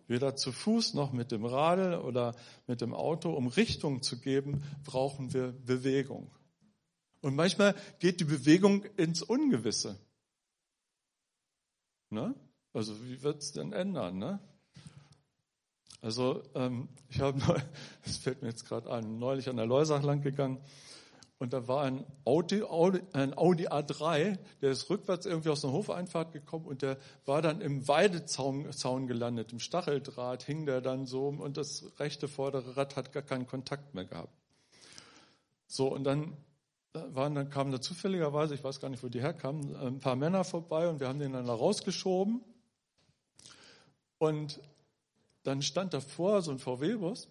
Weder 0.06 0.36
zu 0.36 0.52
Fuß 0.52 0.92
noch 0.92 1.12
mit 1.12 1.32
dem 1.32 1.46
Radl 1.46 1.94
oder 1.94 2.34
mit 2.66 2.82
dem 2.82 2.92
Auto. 2.92 3.32
Um 3.32 3.46
Richtung 3.46 4.02
zu 4.02 4.20
geben, 4.20 4.62
brauchen 4.84 5.32
wir 5.32 5.52
Bewegung. 5.64 6.30
Und 7.22 7.36
manchmal 7.36 7.74
geht 8.00 8.20
die 8.20 8.24
Bewegung 8.24 8.84
ins 8.98 9.22
Ungewisse. 9.22 9.98
Ne? 12.10 12.34
Also 12.72 12.94
wie 13.04 13.22
wird 13.22 13.42
es 13.42 13.52
denn 13.52 13.72
ändern? 13.72 14.18
Ne? 14.18 14.40
Also 16.00 16.42
ähm, 16.54 16.88
ich 17.08 17.20
habe, 17.20 17.40
das 18.04 18.16
fällt 18.22 18.42
mir 18.42 18.48
jetzt 18.48 18.66
gerade 18.66 18.90
ein, 18.90 19.18
neulich 19.18 19.48
an 19.48 19.56
der 19.56 19.66
Leusach 19.66 20.02
lang 20.02 20.22
gegangen 20.22 20.60
und 21.38 21.52
da 21.52 21.68
war 21.68 21.84
ein 21.84 22.04
Audi, 22.24 22.62
Audi, 22.62 23.00
ein 23.12 23.36
Audi 23.36 23.68
A3, 23.68 24.38
der 24.60 24.70
ist 24.70 24.90
rückwärts 24.90 25.24
irgendwie 25.24 25.50
aus 25.50 25.64
einer 25.64 25.72
Hofeinfahrt 25.72 26.32
gekommen 26.32 26.66
und 26.66 26.82
der 26.82 26.98
war 27.26 27.42
dann 27.42 27.60
im 27.60 27.86
Weidezaun 27.86 28.72
Zaun 28.72 29.06
gelandet, 29.06 29.52
im 29.52 29.60
Stacheldraht 29.60 30.42
hing 30.42 30.66
der 30.66 30.80
dann 30.80 31.06
so 31.06 31.28
und 31.28 31.56
das 31.56 31.92
rechte 31.98 32.26
vordere 32.26 32.76
Rad 32.76 32.96
hat 32.96 33.12
gar 33.12 33.22
keinen 33.22 33.46
Kontakt 33.46 33.94
mehr 33.94 34.04
gehabt. 34.04 34.32
So 35.66 35.92
und 35.92 36.04
dann 36.04 36.36
waren 36.92 37.34
dann 37.34 37.50
kamen 37.50 37.72
da 37.72 37.80
zufälligerweise, 37.80 38.54
ich 38.54 38.64
weiß 38.64 38.80
gar 38.80 38.88
nicht, 38.88 39.02
wo 39.02 39.08
die 39.08 39.20
herkamen, 39.20 39.76
ein 39.76 40.00
paar 40.00 40.16
Männer 40.16 40.44
vorbei 40.44 40.88
und 40.88 41.00
wir 41.00 41.08
haben 41.08 41.18
den 41.18 41.32
dann 41.32 41.46
da 41.46 41.54
rausgeschoben 41.54 42.42
und 44.18 44.60
dann 45.42 45.62
stand 45.62 45.94
davor 45.94 46.42
so 46.42 46.50
ein 46.50 46.58
VW-Bus 46.58 47.28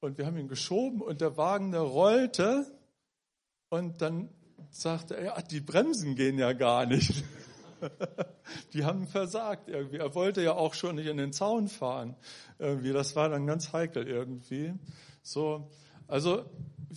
und 0.00 0.18
wir 0.18 0.26
haben 0.26 0.36
ihn 0.36 0.48
geschoben 0.48 1.00
und 1.00 1.20
der 1.20 1.36
Wagen, 1.36 1.72
der 1.72 1.80
rollte 1.80 2.66
und 3.70 4.02
dann 4.02 4.28
sagte 4.70 5.16
er, 5.16 5.24
ja, 5.24 5.42
die 5.42 5.60
Bremsen 5.60 6.16
gehen 6.16 6.38
ja 6.38 6.52
gar 6.52 6.86
nicht. 6.86 7.24
Die 8.72 8.84
haben 8.84 9.06
versagt 9.06 9.68
irgendwie. 9.68 9.98
Er 9.98 10.14
wollte 10.14 10.42
ja 10.42 10.54
auch 10.54 10.74
schon 10.74 10.96
nicht 10.96 11.06
in 11.06 11.16
den 11.16 11.32
Zaun 11.32 11.68
fahren. 11.68 12.16
Irgendwie, 12.58 12.92
das 12.92 13.14
war 13.14 13.28
dann 13.28 13.46
ganz 13.46 13.72
heikel 13.72 14.06
irgendwie. 14.06 14.74
So, 15.22 15.70
also 16.06 16.44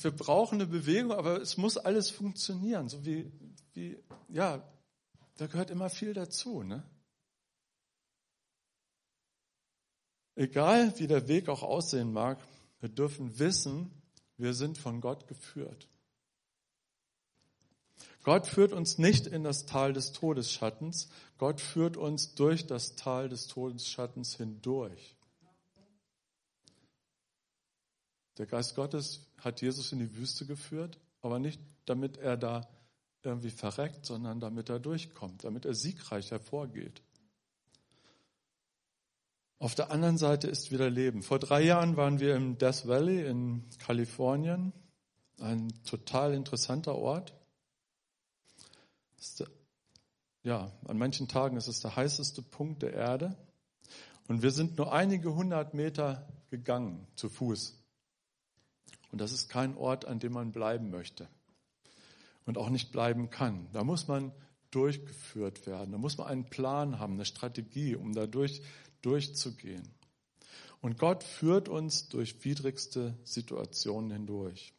wir 0.04 0.12
brauchen 0.12 0.56
eine 0.56 0.68
Bewegung, 0.68 1.12
aber 1.12 1.42
es 1.42 1.58
muss 1.58 1.78
alles 1.78 2.10
funktionieren. 2.10 2.90
So 2.90 3.06
wie, 3.06 3.32
wie, 3.74 3.98
ja, 4.30 4.64
da 5.38 5.48
gehört 5.48 5.70
immer 5.70 5.90
viel 5.90 6.14
dazu, 6.14 6.64
ne? 6.64 6.84
Egal 10.36 10.94
wie 11.00 11.08
der 11.08 11.28
Weg 11.28 11.50
auch 11.50 11.64
aussehen 11.64 12.14
mag, 12.14 12.40
wir 12.80 12.90
dürfen 12.90 13.40
wissen, 13.40 13.92
wir 14.38 14.54
sind 14.54 14.78
von 14.78 15.02
Gott 15.02 15.28
geführt. 15.28 15.88
Gott 18.24 18.46
führt 18.46 18.72
uns 18.72 19.00
nicht 19.00 19.26
in 19.26 19.44
das 19.44 19.66
Tal 19.66 19.94
des 19.94 20.12
Todesschattens, 20.12 21.10
Gott 21.38 21.60
führt 21.60 21.98
uns 21.98 22.36
durch 22.36 22.68
das 22.68 22.96
Tal 22.96 23.30
des 23.30 23.48
Todesschattens 23.48 24.36
hindurch. 24.36 25.17
Der 28.38 28.46
Geist 28.46 28.76
Gottes 28.76 29.26
hat 29.40 29.62
Jesus 29.62 29.92
in 29.92 30.00
die 30.00 30.16
Wüste 30.16 30.46
geführt, 30.46 31.00
aber 31.22 31.40
nicht 31.40 31.60
damit 31.86 32.18
er 32.18 32.38
da 32.38 32.68
irgendwie 33.24 33.50
verreckt, 33.50 34.06
sondern 34.06 34.40
damit 34.40 34.70
er 34.70 34.80
durchkommt, 34.80 35.44
damit 35.44 35.66
er 35.66 35.74
siegreich 35.74 36.32
hervorgeht. 36.32 37.02
Auf 39.60 39.74
der 39.74 39.92
anderen 39.92 40.20
Seite 40.20 40.48
ist 40.48 40.72
wieder 40.72 40.90
Leben. 40.90 41.24
Vor 41.24 41.40
drei 41.40 41.64
Jahren 41.64 41.98
waren 41.98 42.20
wir 42.20 42.36
im 42.36 42.60
Death 42.60 42.88
Valley 42.88 43.26
in 43.26 43.64
Kalifornien, 43.80 44.72
ein 45.40 45.74
total 45.84 46.34
interessanter 46.34 46.96
Ort. 46.96 47.34
Ja, 50.44 50.72
an 50.86 50.98
manchen 50.98 51.28
Tagen 51.28 51.58
ist 51.58 51.68
es 51.68 51.80
der 51.80 51.96
heißeste 51.96 52.44
Punkt 52.44 52.84
der 52.84 52.94
Erde. 52.94 53.36
Und 54.28 54.44
wir 54.44 54.52
sind 54.52 54.78
nur 54.78 54.94
einige 54.94 55.34
hundert 55.34 55.74
Meter 55.74 56.28
gegangen 56.50 57.08
zu 57.16 57.28
Fuß. 57.28 57.76
Und 59.12 59.22
das 59.22 59.32
ist 59.32 59.50
kein 59.50 59.76
Ort, 59.78 60.06
an 60.06 60.20
dem 60.20 60.34
man 60.34 60.52
bleiben 60.52 60.90
möchte 60.90 61.28
und 62.46 62.58
auch 62.58 62.70
nicht 62.70 62.92
bleiben 62.92 63.30
kann. 63.30 63.68
Da 63.74 63.84
muss 63.84 64.08
man 64.08 64.32
durchgeführt 64.72 65.66
werden. 65.68 65.92
Da 65.92 65.98
muss 65.98 66.18
man 66.18 66.28
einen 66.28 66.50
Plan 66.50 67.00
haben, 67.00 67.14
eine 67.14 67.26
Strategie, 67.26 67.96
um 67.96 68.14
da 68.14 68.28
durch, 68.28 68.62
durchzugehen. 69.02 69.88
Und 70.82 70.98
Gott 70.98 71.24
führt 71.24 71.70
uns 71.70 72.10
durch 72.10 72.44
widrigste 72.44 73.18
Situationen 73.24 74.12
hindurch. 74.12 74.74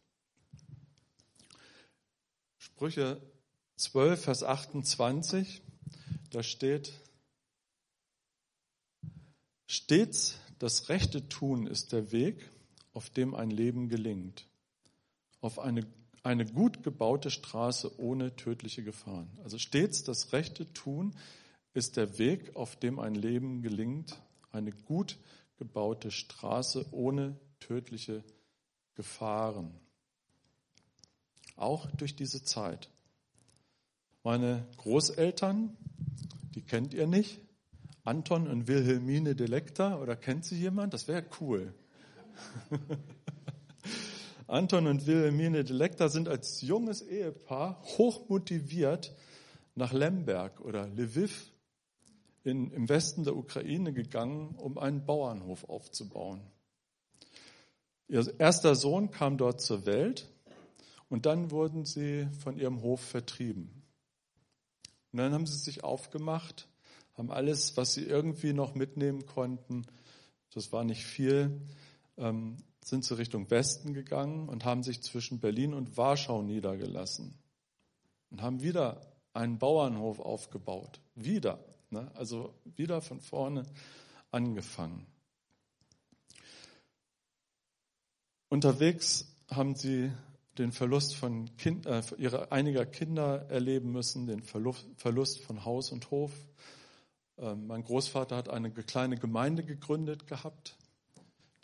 Sprüche 2.58 3.20
12, 3.76 4.22
Vers 4.22 4.42
28, 4.42 5.62
da 6.30 6.42
steht, 6.42 6.92
stets 9.66 10.38
das 10.58 10.88
rechte 10.88 11.28
Tun 11.28 11.66
ist 11.66 11.92
der 11.92 12.10
Weg, 12.10 12.50
auf 12.92 13.10
dem 13.10 13.34
ein 13.34 13.50
Leben 13.50 13.88
gelingt. 13.88 14.46
Auf 15.40 15.58
eine, 15.58 15.86
eine 16.22 16.44
gut 16.44 16.82
gebaute 16.82 17.30
Straße 17.30 18.00
ohne 18.00 18.34
tödliche 18.36 18.82
Gefahren. 18.82 19.30
Also 19.44 19.58
stets 19.58 20.02
das 20.04 20.32
rechte 20.32 20.72
Tun 20.72 21.14
ist 21.74 21.96
der 21.96 22.18
Weg, 22.18 22.56
auf 22.56 22.76
dem 22.76 22.98
ein 22.98 23.14
Leben 23.14 23.62
gelingt. 23.62 24.20
Eine 24.50 24.72
gut 24.72 25.18
gebaute 25.58 26.10
Straße 26.10 26.86
ohne 26.92 27.38
tödliche 27.60 28.24
Gefahren. 28.94 29.72
Auch 31.56 31.90
durch 31.92 32.16
diese 32.16 32.42
Zeit. 32.42 32.88
Meine 34.24 34.66
Großeltern, 34.76 35.76
die 36.54 36.62
kennt 36.62 36.94
ihr 36.94 37.06
nicht, 37.06 37.40
Anton 38.04 38.48
und 38.48 38.68
Wilhelmine 38.68 39.34
Delecta, 39.34 40.00
oder 40.00 40.16
kennt 40.16 40.44
sie 40.44 40.58
jemand? 40.58 40.94
Das 40.94 41.08
wäre 41.08 41.24
cool. 41.40 41.74
Anton 44.46 44.86
und 44.86 45.06
Wilhelmine 45.06 45.64
Delecta 45.64 46.08
sind 46.08 46.28
als 46.28 46.62
junges 46.62 47.02
Ehepaar 47.02 47.82
hochmotiviert 47.82 49.14
nach 49.74 49.92
Lemberg 49.92 50.60
oder 50.60 50.86
Lviv 50.86 51.52
in, 52.44 52.70
im 52.70 52.88
Westen 52.88 53.24
der 53.24 53.36
Ukraine 53.36 53.92
gegangen, 53.92 54.54
um 54.56 54.78
einen 54.78 55.04
Bauernhof 55.04 55.64
aufzubauen. 55.68 56.40
Ihr 58.08 58.26
erster 58.40 58.74
Sohn 58.74 59.10
kam 59.10 59.36
dort 59.36 59.60
zur 59.60 59.84
Welt 59.84 60.28
und 61.10 61.26
dann 61.26 61.50
wurden 61.50 61.84
sie 61.84 62.26
von 62.42 62.56
ihrem 62.58 62.80
Hof 62.82 63.00
vertrieben. 63.00 63.82
Und 65.12 65.18
dann 65.18 65.32
haben 65.32 65.46
sie 65.46 65.58
sich 65.58 65.84
aufgemacht, 65.84 66.68
haben 67.16 67.30
alles, 67.30 67.76
was 67.76 67.94
sie 67.94 68.04
irgendwie 68.04 68.52
noch 68.52 68.74
mitnehmen 68.74 69.26
konnten, 69.26 69.84
das 70.54 70.72
war 70.72 70.84
nicht 70.84 71.04
viel, 71.04 71.60
ähm, 72.18 72.56
sind 72.84 73.04
sie 73.04 73.16
Richtung 73.16 73.50
Westen 73.50 73.94
gegangen 73.94 74.48
und 74.48 74.64
haben 74.64 74.82
sich 74.82 75.02
zwischen 75.02 75.40
Berlin 75.40 75.74
und 75.74 75.96
Warschau 75.96 76.42
niedergelassen 76.42 77.38
und 78.30 78.42
haben 78.42 78.62
wieder 78.62 79.00
einen 79.32 79.58
Bauernhof 79.58 80.20
aufgebaut. 80.20 81.00
Wieder. 81.14 81.64
Ne? 81.90 82.10
Also 82.14 82.54
wieder 82.64 83.00
von 83.00 83.20
vorne 83.20 83.64
angefangen. 84.30 85.06
Unterwegs 88.48 89.36
haben 89.50 89.74
sie 89.74 90.10
den 90.56 90.72
Verlust 90.72 91.14
von 91.14 91.54
kind, 91.56 91.86
äh, 91.86 92.02
ihrer, 92.16 92.50
einiger 92.50 92.84
Kinder 92.84 93.48
erleben 93.48 93.92
müssen, 93.92 94.26
den 94.26 94.42
Verlust, 94.42 94.86
Verlust 94.96 95.40
von 95.40 95.64
Haus 95.64 95.92
und 95.92 96.10
Hof. 96.10 96.32
Ähm, 97.36 97.66
mein 97.66 97.84
Großvater 97.84 98.36
hat 98.36 98.48
eine 98.48 98.70
kleine 98.72 99.16
Gemeinde 99.16 99.62
gegründet 99.62 100.26
gehabt 100.26 100.76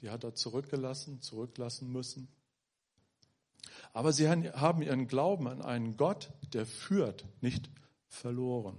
die 0.01 0.11
hat 0.11 0.25
er 0.25 0.35
zurückgelassen, 0.35 1.21
zurücklassen 1.23 1.91
müssen. 1.91 2.29
Aber 3.93 4.13
sie 4.13 4.29
haben 4.29 4.83
ihren 4.83 5.07
Glauben 5.07 5.47
an 5.47 5.63
einen 5.63 5.97
Gott, 5.97 6.31
der 6.53 6.67
führt, 6.67 7.25
nicht 7.41 7.71
verloren. 8.09 8.77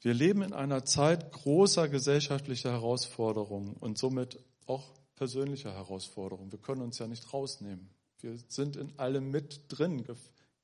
Wir 0.00 0.14
leben 0.14 0.42
in 0.42 0.52
einer 0.52 0.84
Zeit 0.84 1.32
großer 1.32 1.88
gesellschaftlicher 1.88 2.72
Herausforderungen 2.72 3.74
und 3.74 3.98
somit 3.98 4.38
auch 4.66 4.84
persönlicher 5.14 5.72
Herausforderungen. 5.72 6.50
Wir 6.50 6.58
können 6.58 6.82
uns 6.82 6.98
ja 6.98 7.06
nicht 7.06 7.32
rausnehmen. 7.32 7.88
Wir 8.20 8.36
sind 8.48 8.76
in 8.76 8.98
allem 8.98 9.30
mit 9.30 9.64
drin, 9.68 10.04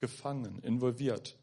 gefangen, 0.00 0.60
involviert. 0.62 1.36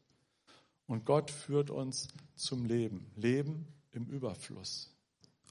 Und 0.88 1.06
Gott 1.06 1.32
führt 1.32 1.70
uns 1.70 2.08
zum 2.36 2.66
Leben. 2.66 3.12
Leben 3.16 3.68
im 3.92 4.08
Überfluss. 4.08 4.95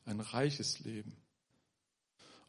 Ein 0.05 0.21
reiches 0.21 0.81
Leben. 0.81 1.17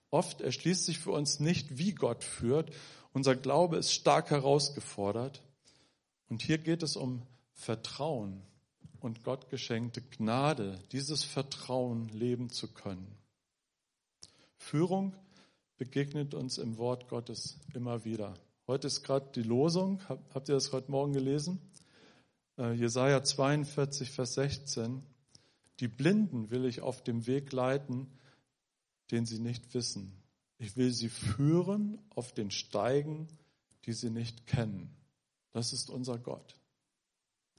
Oft 0.10 0.42
erschließt 0.42 0.86
sich 0.86 1.00
für 1.00 1.12
uns 1.12 1.40
nicht, 1.40 1.78
wie 1.78 1.94
Gott 1.94 2.24
führt. 2.24 2.72
Unser 3.14 3.36
Glaube 3.36 3.78
ist 3.78 3.94
stark 3.94 4.30
herausgefordert. 4.30 5.42
Und 6.30 6.42
hier 6.42 6.58
geht 6.58 6.84
es 6.84 6.96
um 6.96 7.22
Vertrauen 7.54 8.42
und 9.00 9.24
Gott 9.24 9.50
geschenkte 9.50 10.02
Gnade, 10.02 10.80
dieses 10.92 11.24
Vertrauen 11.24 12.10
leben 12.10 12.50
zu 12.50 12.74
können. 12.74 13.16
Führung 14.58 15.16
begegnet 15.78 16.34
uns 16.34 16.58
im 16.58 16.78
Wort 16.78 17.08
Gottes 17.08 17.60
immer 17.74 18.04
wieder. 18.04 18.34
Heute 18.68 18.88
ist 18.88 19.04
gerade 19.04 19.30
die 19.36 19.44
Losung. 19.44 20.02
Habt 20.08 20.50
ihr 20.50 20.56
das 20.56 20.72
heute 20.74 20.90
Morgen 20.90 21.14
gelesen? 21.14 21.62
Äh, 22.58 22.72
Jesaja 22.74 23.24
42, 23.24 24.10
Vers 24.10 24.34
16. 24.36 25.04
Die 25.80 25.88
Blinden 25.88 26.50
will 26.52 26.66
ich 26.66 26.82
auf 26.82 27.04
dem 27.04 27.28
Weg 27.28 27.52
leiten, 27.52 28.08
den 29.12 29.26
sie 29.26 29.40
nicht 29.40 29.74
wissen. 29.74 30.24
Ich 30.58 30.78
will 30.78 30.92
sie 30.92 31.10
führen 31.10 32.00
auf 32.10 32.34
den 32.34 32.50
Steigen, 32.50 33.28
die 33.86 33.94
sie 33.94 34.10
nicht 34.10 34.48
kennen. 34.48 34.96
Das 35.52 35.74
ist 35.74 35.90
unser 35.90 36.18
Gott. 36.18 36.56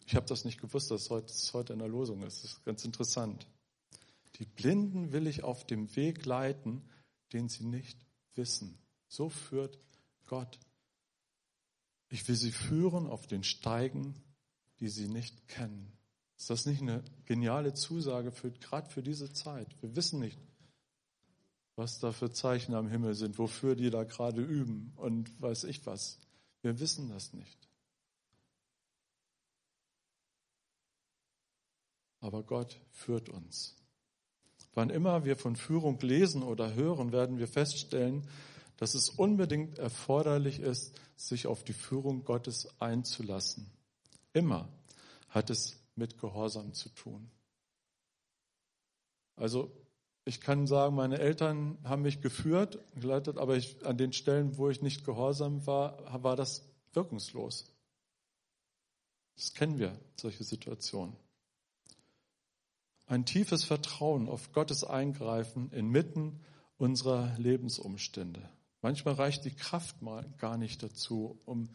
Ich 0.06 0.14
habe 0.14 0.26
das 0.26 0.44
nicht 0.44 0.60
gewusst, 0.60 0.90
dass 0.90 1.10
es 1.10 1.52
heute 1.52 1.72
in 1.72 1.78
der 1.78 1.88
Losung 1.88 2.22
ist. 2.22 2.44
Das 2.44 2.52
ist 2.52 2.64
ganz 2.64 2.84
interessant. 2.84 3.46
Die 4.38 4.44
Blinden 4.44 5.12
will 5.12 5.26
ich 5.26 5.42
auf 5.42 5.66
dem 5.66 5.94
Weg 5.96 6.24
leiten, 6.24 6.82
den 7.32 7.48
sie 7.48 7.64
nicht 7.64 7.98
wissen. 8.34 8.78
So 9.08 9.28
führt 9.28 9.78
Gott. 10.26 10.58
Ich 12.08 12.28
will 12.28 12.36
sie 12.36 12.52
führen 12.52 13.08
auf 13.08 13.26
den 13.26 13.42
Steigen, 13.42 14.14
die 14.80 14.88
sie 14.88 15.08
nicht 15.08 15.48
kennen. 15.48 15.92
Ist 16.36 16.50
das 16.50 16.66
nicht 16.66 16.82
eine 16.82 17.02
geniale 17.24 17.74
Zusage 17.74 18.30
für, 18.30 18.50
gerade 18.50 18.90
für 18.90 19.02
diese 19.02 19.32
Zeit? 19.32 19.68
Wir 19.80 19.96
wissen 19.96 20.20
nicht, 20.20 20.38
was 21.76 21.98
da 21.98 22.12
für 22.12 22.30
Zeichen 22.30 22.74
am 22.74 22.88
Himmel 22.88 23.14
sind, 23.14 23.38
wofür 23.38 23.74
die 23.74 23.90
da 23.90 24.04
gerade 24.04 24.42
üben 24.42 24.92
und 24.96 25.40
weiß 25.40 25.64
ich 25.64 25.86
was. 25.86 26.18
Wir 26.62 26.78
wissen 26.78 27.08
das 27.08 27.32
nicht. 27.32 27.66
aber 32.26 32.42
Gott 32.42 32.80
führt 32.90 33.28
uns. 33.28 33.76
Wann 34.74 34.90
immer 34.90 35.24
wir 35.24 35.36
von 35.36 35.54
Führung 35.54 35.98
lesen 36.00 36.42
oder 36.42 36.74
hören, 36.74 37.12
werden 37.12 37.38
wir 37.38 37.46
feststellen, 37.46 38.28
dass 38.76 38.94
es 38.94 39.08
unbedingt 39.08 39.78
erforderlich 39.78 40.58
ist, 40.58 41.00
sich 41.16 41.46
auf 41.46 41.62
die 41.62 41.72
Führung 41.72 42.24
Gottes 42.24 42.68
einzulassen. 42.80 43.70
Immer 44.32 44.68
hat 45.30 45.50
es 45.50 45.78
mit 45.96 46.18
Gehorsam 46.18 46.72
zu 46.72 46.88
tun. 46.90 47.30
Also 49.36 49.70
ich 50.24 50.40
kann 50.40 50.66
sagen, 50.66 50.94
meine 50.94 51.18
Eltern 51.18 51.78
haben 51.84 52.02
mich 52.02 52.20
geführt, 52.20 52.78
geleitet, 52.94 53.38
aber 53.38 53.56
ich, 53.56 53.84
an 53.84 53.98
den 53.98 54.12
Stellen, 54.12 54.56
wo 54.56 54.70
ich 54.70 54.82
nicht 54.82 55.04
gehorsam 55.04 55.66
war, 55.66 56.22
war 56.22 56.36
das 56.36 56.64
wirkungslos. 56.92 57.72
Das 59.36 59.52
kennen 59.52 59.78
wir, 59.78 59.98
solche 60.16 60.44
Situationen 60.44 61.16
ein 63.06 63.24
tiefes 63.24 63.64
Vertrauen 63.64 64.28
auf 64.28 64.52
Gottes 64.52 64.84
Eingreifen 64.84 65.70
inmitten 65.70 66.40
unserer 66.76 67.36
Lebensumstände. 67.38 68.48
Manchmal 68.82 69.14
reicht 69.14 69.44
die 69.44 69.54
Kraft 69.54 70.02
mal 70.02 70.28
gar 70.38 70.58
nicht 70.58 70.82
dazu, 70.82 71.40
um 71.44 71.70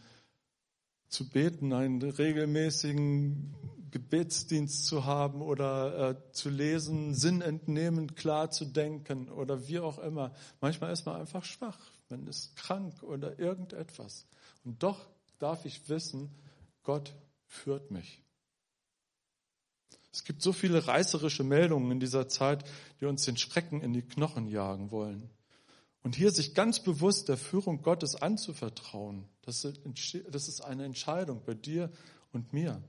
zu 1.12 1.28
beten, 1.28 1.74
einen 1.74 2.02
regelmäßigen 2.02 3.54
Gebetsdienst 3.92 4.86
zu 4.86 5.06
haben 5.06 5.42
oder 5.42 6.12
äh, 6.12 6.32
zu 6.32 6.50
lesen, 6.50 7.14
Sinn 7.14 7.42
entnehmen, 7.42 8.16
klar 8.16 8.50
zu 8.50 8.66
denken 8.66 9.30
oder 9.30 9.68
wie 9.68 9.80
auch 9.80 10.00
immer. 10.00 10.34
Manchmal 10.62 10.94
ist 10.94 11.06
man 11.06 11.20
einfach 11.20 11.44
schwach, 11.44 11.78
man 12.10 12.26
ist 12.28 12.56
krank 12.56 13.04
oder 13.04 13.38
irgendetwas. 13.38 14.26
Und 14.64 14.82
doch 14.82 15.10
darf 15.38 15.66
ich 15.66 15.90
wissen, 15.90 16.32
Gott 16.84 17.14
führt 17.46 17.92
mich. 17.92 18.24
Es 20.14 20.24
gibt 20.24 20.42
so 20.42 20.54
viele 20.54 20.88
reißerische 20.88 21.44
Meldungen 21.44 21.92
in 21.92 22.00
dieser 22.00 22.30
Zeit, 22.30 22.64
die 23.00 23.06
uns 23.06 23.24
den 23.26 23.38
Schrecken 23.38 23.82
in 23.82 23.94
die 23.94 24.02
Knochen 24.02 24.48
jagen 24.48 24.92
wollen. 24.92 25.30
Und 26.04 26.16
hier 26.16 26.32
sich 26.32 26.54
ganz 26.54 26.80
bewusst 26.80 27.28
der 27.30 27.38
Führung 27.38 27.82
Gottes 27.82 28.16
anzuvertrauen, 28.16 29.26
das 29.42 29.64
ist 29.66 30.62
eine 30.62 30.86
Entscheidung 30.86 31.42
bei 31.46 31.54
dir 31.54 31.92
und 32.32 32.54
mir, 32.54 32.82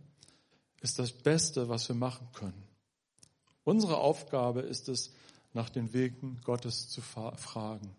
ist 0.81 0.99
das 0.99 1.12
Beste, 1.12 1.69
was 1.69 1.88
wir 1.88 1.97
machen 1.97 2.29
können. 2.33 2.62
Unsere 3.65 3.99
Aufgabe 3.99 4.61
ist 4.61 4.88
es, 4.88 5.12
nach 5.55 5.69
den 5.69 5.93
Wegen 5.93 6.41
Gottes 6.45 6.88
zu 6.88 7.03
fragen. 7.03 7.95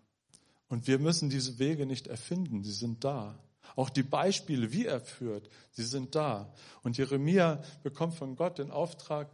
Und 0.68 0.86
wir 0.86 0.98
müssen 0.98 1.30
diese 1.30 1.58
Wege 1.58 1.86
nicht 1.86 2.08
erfinden, 2.08 2.64
sie 2.64 2.72
sind 2.72 3.04
da. 3.04 3.38
Auch 3.76 3.90
die 3.90 4.02
Beispiele, 4.02 4.72
wie 4.72 4.86
er 4.86 5.00
führt, 5.00 5.48
sie 5.70 5.84
sind 5.84 6.14
da. 6.14 6.52
Und 6.82 6.98
Jeremia 6.98 7.62
bekommt 7.82 8.14
von 8.14 8.36
Gott 8.36 8.58
den 8.58 8.70
Auftrag, 8.70 9.30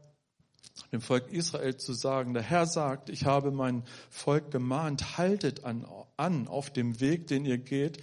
dem 0.93 1.01
Volk 1.01 1.31
Israel 1.33 1.77
zu 1.77 1.93
sagen, 1.93 2.33
der 2.35 2.43
Herr 2.43 2.67
sagt, 2.67 3.11
ich 3.11 3.25
habe 3.25 3.51
mein 3.51 3.85
Volk 4.09 4.51
gemahnt, 4.51 5.19
haltet 5.19 5.65
an, 5.65 5.87
an 6.17 6.47
auf 6.47 6.71
dem 6.71 7.01
Weg, 7.01 7.27
den 7.27 7.45
ihr 7.45 7.59
geht, 7.59 8.03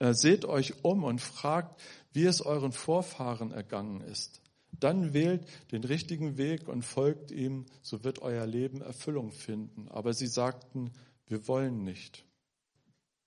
seht 0.00 0.44
euch 0.44 0.84
um 0.84 1.04
und 1.04 1.20
fragt, 1.20 1.80
wie 2.12 2.24
es 2.24 2.40
euren 2.40 2.72
Vorfahren 2.72 3.52
ergangen 3.52 4.00
ist. 4.00 4.40
Dann 4.72 5.12
wählt 5.12 5.46
den 5.72 5.84
richtigen 5.84 6.36
Weg 6.36 6.68
und 6.68 6.82
folgt 6.82 7.30
ihm, 7.30 7.66
so 7.82 8.04
wird 8.04 8.20
euer 8.22 8.46
Leben 8.46 8.80
Erfüllung 8.80 9.32
finden. 9.32 9.88
Aber 9.88 10.14
sie 10.14 10.26
sagten, 10.26 10.92
wir 11.26 11.48
wollen 11.48 11.82
nicht. 11.82 12.24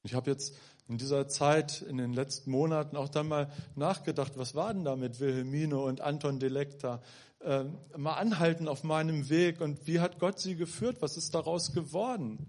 Ich 0.04 0.14
habe 0.14 0.32
jetzt 0.32 0.56
in 0.88 0.98
dieser 0.98 1.28
Zeit, 1.28 1.82
in 1.82 1.98
den 1.98 2.14
letzten 2.14 2.52
Monaten 2.52 2.98
auch 2.98 3.10
dann 3.10 3.28
mal 3.28 3.52
nachgedacht, 3.76 4.34
was 4.36 4.56
war 4.56 4.74
denn 4.74 4.84
da 4.84 4.96
mit 4.96 5.20
Wilhelmine 5.20 5.78
und 5.78 6.02
Anton 6.02 6.40
Delekta? 6.40 7.02
Äh, 7.40 7.66
mal 7.98 8.16
anhalten 8.16 8.68
auf 8.68 8.84
meinem 8.84 9.30
Weg 9.30 9.62
und 9.62 9.88
wie 9.88 10.00
hat 10.00 10.20
Gott 10.20 10.40
sie 10.40 10.56
geführt? 10.56 10.98
Was 11.02 11.18
ist 11.18 11.34
daraus 11.34 11.74
geworden? 11.74 12.46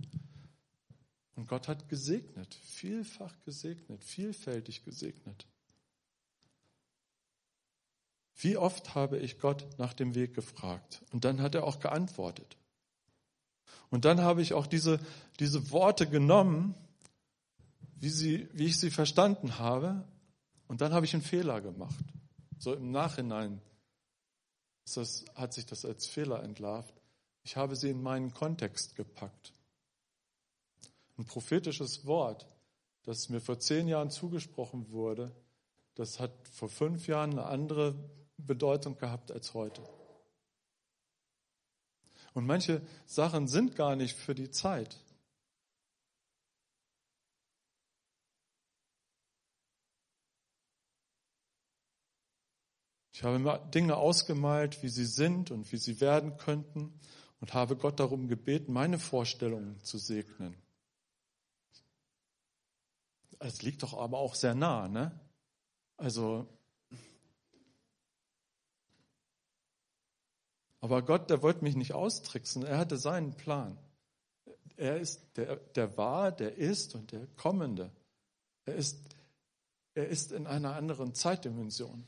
Und 1.34 1.48
Gott 1.48 1.68
hat 1.68 1.88
gesegnet, 1.88 2.54
vielfach 2.54 3.34
gesegnet, 3.44 4.04
vielfältig 4.04 4.84
gesegnet. 4.84 5.46
Wie 8.36 8.56
oft 8.56 8.94
habe 8.94 9.18
ich 9.18 9.38
Gott 9.38 9.66
nach 9.78 9.92
dem 9.92 10.14
Weg 10.14 10.34
gefragt? 10.34 11.02
Und 11.12 11.24
dann 11.24 11.40
hat 11.40 11.54
er 11.54 11.64
auch 11.64 11.80
geantwortet. 11.80 12.56
Und 13.90 14.04
dann 14.04 14.20
habe 14.20 14.42
ich 14.42 14.54
auch 14.54 14.66
diese, 14.66 14.98
diese 15.38 15.70
Worte 15.70 16.08
genommen 16.08 16.74
wie, 17.96 18.10
sie, 18.10 18.48
wie 18.52 18.66
ich 18.66 18.78
sie 18.78 18.90
verstanden 18.90 19.58
habe. 19.58 20.04
Und 20.66 20.80
dann 20.80 20.92
habe 20.92 21.06
ich 21.06 21.14
einen 21.14 21.22
Fehler 21.22 21.60
gemacht. 21.60 22.04
So 22.58 22.74
im 22.74 22.90
Nachhinein 22.90 23.60
das, 24.94 25.24
hat 25.34 25.52
sich 25.52 25.66
das 25.66 25.84
als 25.84 26.06
Fehler 26.06 26.42
entlarvt. 26.42 26.94
Ich 27.44 27.56
habe 27.56 27.76
sie 27.76 27.90
in 27.90 28.02
meinen 28.02 28.32
Kontext 28.32 28.96
gepackt. 28.96 29.52
Ein 31.18 31.25
prophetisches 31.25 32.07
Wort, 32.07 32.46
das 33.05 33.29
mir 33.29 33.40
vor 33.40 33.59
zehn 33.59 33.88
Jahren 33.88 34.11
zugesprochen 34.11 34.90
wurde, 34.90 35.35
das 35.94 36.20
hat 36.20 36.33
vor 36.48 36.68
fünf 36.68 37.07
Jahren 37.07 37.33
eine 37.33 37.44
andere 37.44 37.94
Bedeutung 38.38 38.96
gehabt 38.96 39.31
als 39.31 39.55
heute. 39.55 39.83
Und 42.35 42.46
manche 42.46 42.81
Sachen 43.07 43.46
sind 43.46 43.77
gar 43.77 43.94
nicht 43.94 44.16
für 44.16 44.35
die 44.35 44.51
Zeit. 44.51 44.98
Ich 53.12 53.22
habe 53.22 53.61
Dinge 53.72 53.96
ausgemalt, 53.96 54.83
wie 54.83 54.88
sie 54.88 55.05
sind 55.05 55.51
und 55.51 55.70
wie 55.70 55.77
sie 55.77 56.01
werden 56.01 56.38
könnten 56.38 56.98
und 57.40 57.53
habe 57.53 57.77
Gott 57.77 58.01
darum 58.01 58.27
gebeten, 58.27 58.72
meine 58.72 58.98
Vorstellungen 58.98 59.79
zu 59.85 59.98
segnen. 59.98 60.57
Es 63.42 63.62
liegt 63.62 63.83
doch 63.83 63.94
aber 63.94 64.18
auch 64.18 64.35
sehr 64.35 64.55
nah, 64.55 64.88
ne? 64.88 65.18
Also, 65.96 66.46
aber 70.81 71.02
Gott, 71.02 71.31
der 71.31 71.42
wollte 71.42 71.62
mich 71.62 71.76
nicht 71.76 71.92
austricksen. 71.92 72.64
Er 72.64 72.78
hatte 72.78 72.96
seinen 72.96 73.35
Plan. 73.35 73.78
Er 74.76 74.98
ist 74.98 75.20
der, 75.37 75.57
der 75.57 75.96
war, 75.96 76.33
der 76.33 76.57
ist 76.57 76.94
und 76.94 77.12
der 77.12 77.26
kommende. 77.37 77.92
Er 78.64 78.74
ist, 78.74 78.98
er 79.94 80.09
ist 80.09 80.33
in 80.33 80.46
einer 80.46 80.74
anderen 80.74 81.14
Zeitdimension 81.14 82.07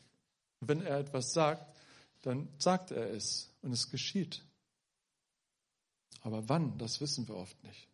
wenn 0.69 0.83
er 0.83 0.99
etwas 0.99 1.33
sagt, 1.33 1.77
dann 2.23 2.49
sagt 2.59 2.91
er 2.91 3.11
es 3.11 3.51
und 3.63 3.73
es 3.73 3.91
geschieht. 3.91 4.43
Aber 6.23 6.49
wann, 6.49 6.79
das 6.79 7.01
wissen 7.01 7.29
wir 7.29 7.37
oft 7.37 7.63
nicht. 7.65 7.89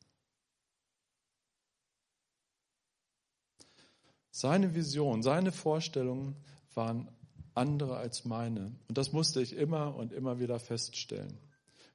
Seine 4.30 4.74
Vision, 4.74 5.22
seine 5.22 5.52
Vorstellungen 5.52 6.36
waren 6.74 7.08
andere 7.54 7.96
als 7.96 8.24
meine. 8.24 8.72
Und 8.88 8.96
das 8.96 9.12
musste 9.12 9.40
ich 9.42 9.56
immer 9.56 9.96
und 9.96 10.12
immer 10.12 10.38
wieder 10.38 10.58
feststellen. 10.58 11.36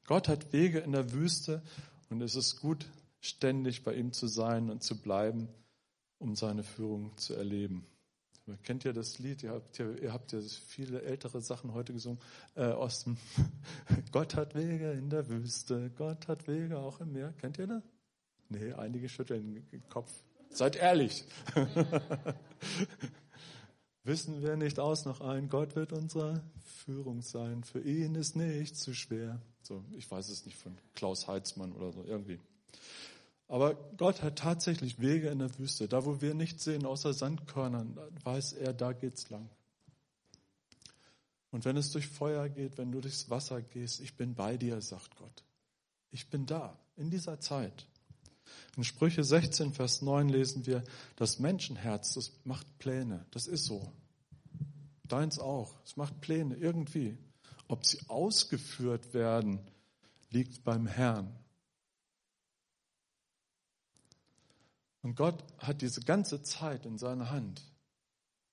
Gott 0.06 0.28
hat 0.28 0.54
Wege 0.54 0.80
in 0.80 0.92
der 0.92 1.12
Wüste 1.14 1.64
und 2.10 2.22
es 2.22 2.36
ist 2.36 2.60
gut, 2.60 2.86
ständig 3.20 3.84
bei 3.84 3.96
ihm 3.96 4.12
zu 4.12 4.28
sein 4.28 4.70
und 4.70 4.84
zu 4.84 5.02
bleiben, 5.02 5.48
um 6.20 6.36
seine 6.36 6.64
Führung 6.64 7.18
zu 7.18 7.34
erleben. 7.34 7.88
Kennt 8.62 8.86
ihr 8.86 8.94
das 8.94 9.18
Lied? 9.18 9.42
Ihr 9.42 9.52
habt 9.52 9.80
ja, 9.80 9.90
ihr 9.90 10.14
habt 10.14 10.32
ja 10.32 10.40
viele 10.68 11.02
ältere 11.02 11.42
Sachen 11.42 11.74
heute 11.74 11.94
gesungen 11.94 12.20
äh, 12.54 12.76
dem 13.06 13.18
Gott 14.12 14.36
hat 14.36 14.54
Wege 14.54 14.92
in 14.92 15.10
der 15.10 15.28
Wüste, 15.30 15.90
Gott 15.98 16.28
hat 16.28 16.48
Wege 16.48 16.78
auch 16.78 17.00
im 17.00 17.14
Meer. 17.14 17.34
Kennt 17.34 17.58
ihr 17.58 17.66
das? 17.66 17.84
Nee, 18.50 18.74
einige 18.74 19.10
schütteln 19.10 19.68
den 19.72 19.90
Kopf. 19.90 20.12
Seid 20.56 20.78
ehrlich. 20.78 21.26
Wissen 24.06 24.42
wir 24.42 24.56
nicht 24.56 24.80
aus 24.80 25.04
noch 25.04 25.20
ein, 25.20 25.50
Gott 25.50 25.76
wird 25.76 25.92
unsere 25.92 26.42
Führung 26.86 27.22
sein. 27.22 27.64
Für 27.66 27.82
ihn 27.82 28.16
ist 28.16 28.38
nichts 28.38 28.80
zu 28.80 28.94
schwer. 28.94 29.42
So, 29.64 29.84
ich 29.98 30.10
weiß 30.10 30.30
es 30.30 30.46
nicht 30.46 30.58
von 30.58 30.78
Klaus 30.94 31.28
Heitzmann 31.28 31.74
oder 31.74 31.92
so, 31.92 32.06
irgendwie. 32.06 32.40
Aber 33.50 33.76
Gott 33.98 34.22
hat 34.24 34.38
tatsächlich 34.38 35.02
Wege 35.02 35.28
in 35.28 35.40
der 35.40 35.58
Wüste. 35.60 35.90
Da, 35.90 36.06
wo 36.06 36.22
wir 36.22 36.34
nichts 36.34 36.64
sehen 36.64 36.86
außer 36.86 37.14
Sandkörnern, 37.14 38.00
weiß 38.24 38.54
er, 38.54 38.74
da 38.74 38.94
geht's 38.94 39.30
lang. 39.30 39.50
Und 41.52 41.66
wenn 41.66 41.76
es 41.76 41.92
durch 41.92 42.08
Feuer 42.08 42.48
geht, 42.48 42.78
wenn 42.78 42.94
du 42.94 43.02
durchs 43.02 43.30
Wasser 43.30 43.62
gehst, 43.62 44.00
ich 44.00 44.16
bin 44.16 44.36
bei 44.36 44.56
dir, 44.56 44.82
sagt 44.82 45.18
Gott. 45.18 45.44
Ich 46.12 46.30
bin 46.30 46.46
da, 46.46 46.80
in 46.96 47.10
dieser 47.10 47.42
Zeit. 47.42 47.88
In 48.78 48.84
Sprüche 48.84 49.24
16, 49.24 49.74
Vers 49.74 50.02
9 50.02 50.28
lesen 50.28 50.66
wir, 50.66 50.84
das 51.16 51.40
Menschenherz, 51.40 52.14
das 52.14 52.34
macht 52.44 52.78
Pläne. 52.78 53.26
Das 53.32 53.48
ist 53.48 53.66
so. 53.66 53.92
Deins 55.04 55.40
auch. 55.40 55.76
Es 55.86 55.96
macht 55.96 56.20
Pläne, 56.20 56.56
irgendwie. 56.56 57.18
Ob 57.68 57.86
sie 57.86 58.00
ausgeführt 58.10 59.14
werden, 59.14 59.60
liegt 60.30 60.64
beim 60.64 60.88
Herrn. 60.88 61.34
Und 65.02 65.16
Gott 65.16 65.44
hat 65.60 65.82
diese 65.82 66.02
ganze 66.02 66.42
Zeit 66.42 66.86
in 66.86 66.98
seiner 66.98 67.30
Hand. 67.30 67.62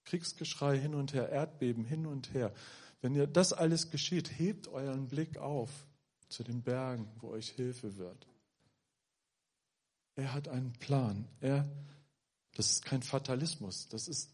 Kriegsgeschrei 0.04 0.78
hin 0.78 0.94
und 0.94 1.14
her, 1.14 1.30
Erdbeben 1.30 1.85
hin 1.85 2.06
und 2.06 2.35
her. 2.35 2.52
Wenn 3.00 3.14
ihr 3.14 3.26
das 3.26 3.52
alles 3.52 3.90
geschieht, 3.90 4.38
hebt 4.38 4.68
euren 4.68 5.08
Blick 5.08 5.38
auf 5.38 5.70
zu 6.28 6.44
den 6.44 6.62
Bergen, 6.62 7.08
wo 7.20 7.28
euch 7.30 7.50
Hilfe 7.50 7.96
wird. 7.96 8.26
Er 10.16 10.35
hat 10.35 10.48
einen 10.48 10.72
Plan. 10.72 11.27
Er, 11.40 11.68
das 12.55 12.70
ist 12.70 12.85
kein 12.85 13.03
Fatalismus. 13.03 13.88
Das 13.88 14.09
ist, 14.09 14.31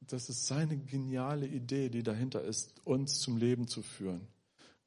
das 0.00 0.28
ist 0.28 0.46
seine 0.46 0.76
geniale 0.76 1.46
Idee, 1.46 1.88
die 1.88 2.02
dahinter 2.02 2.42
ist, 2.42 2.72
uns 2.84 3.20
zum 3.20 3.36
Leben 3.36 3.68
zu 3.68 3.82
führen. 3.82 4.26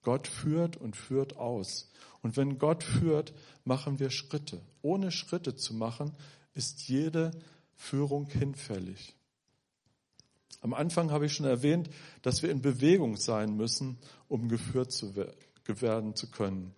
Gott 0.02 0.28
führt 0.28 0.78
und 0.78 0.96
führt 0.96 1.38
aus. 1.38 1.92
Und 2.22 2.38
wenn 2.38 2.60
Gott 2.60 2.84
führt, 2.84 3.34
machen 3.64 4.00
wir 4.00 4.10
Schritte. 4.10 4.62
Ohne 4.82 5.12
Schritte 5.12 5.56
zu 5.56 5.74
machen, 5.74 6.12
ist 6.54 6.88
jede 6.88 7.32
Führung 7.76 8.28
hinfällig. 8.28 9.16
Am 10.62 10.74
Anfang 10.74 11.12
habe 11.12 11.28
ich 11.28 11.34
schon 11.34 11.46
erwähnt, 11.46 11.90
dass 12.24 12.42
wir 12.42 12.50
in 12.50 12.62
Bewegung 12.62 13.18
sein 13.18 13.56
müssen, 13.56 13.98
um 14.28 14.50
geführt 14.50 14.92
zu 14.92 15.16
werden 15.68 16.16
zu 16.16 16.32
können. 16.32 16.74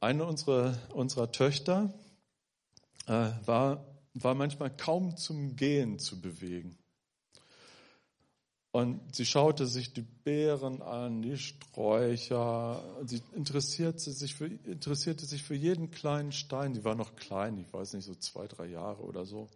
Eine 0.00 0.24
unserer, 0.24 0.78
unserer 0.94 1.32
Töchter 1.32 1.92
äh, 3.10 3.32
war, 3.44 3.84
war 4.14 4.34
manchmal 4.36 4.70
kaum 4.70 5.16
zum 5.16 5.56
Gehen 5.56 5.98
zu 5.98 6.20
bewegen. 6.20 6.78
Und 8.70 9.16
sie 9.16 9.26
schaute 9.26 9.66
sich 9.66 9.92
die 9.92 10.02
Beeren 10.02 10.80
an, 10.80 11.20
die 11.22 11.36
Sträucher. 11.36 12.80
Sie 13.04 13.20
interessierte 13.34 14.12
sich, 14.12 14.36
für, 14.36 14.46
interessierte 14.46 15.26
sich 15.26 15.42
für 15.42 15.56
jeden 15.56 15.90
kleinen 15.90 16.30
Stein. 16.30 16.72
Die 16.72 16.84
war 16.84 16.94
noch 16.94 17.16
klein, 17.16 17.58
ich 17.58 17.72
weiß 17.72 17.94
nicht, 17.94 18.04
so 18.04 18.14
zwei, 18.14 18.46
drei 18.46 18.66
Jahre 18.66 19.02
oder 19.02 19.24
so. 19.24 19.48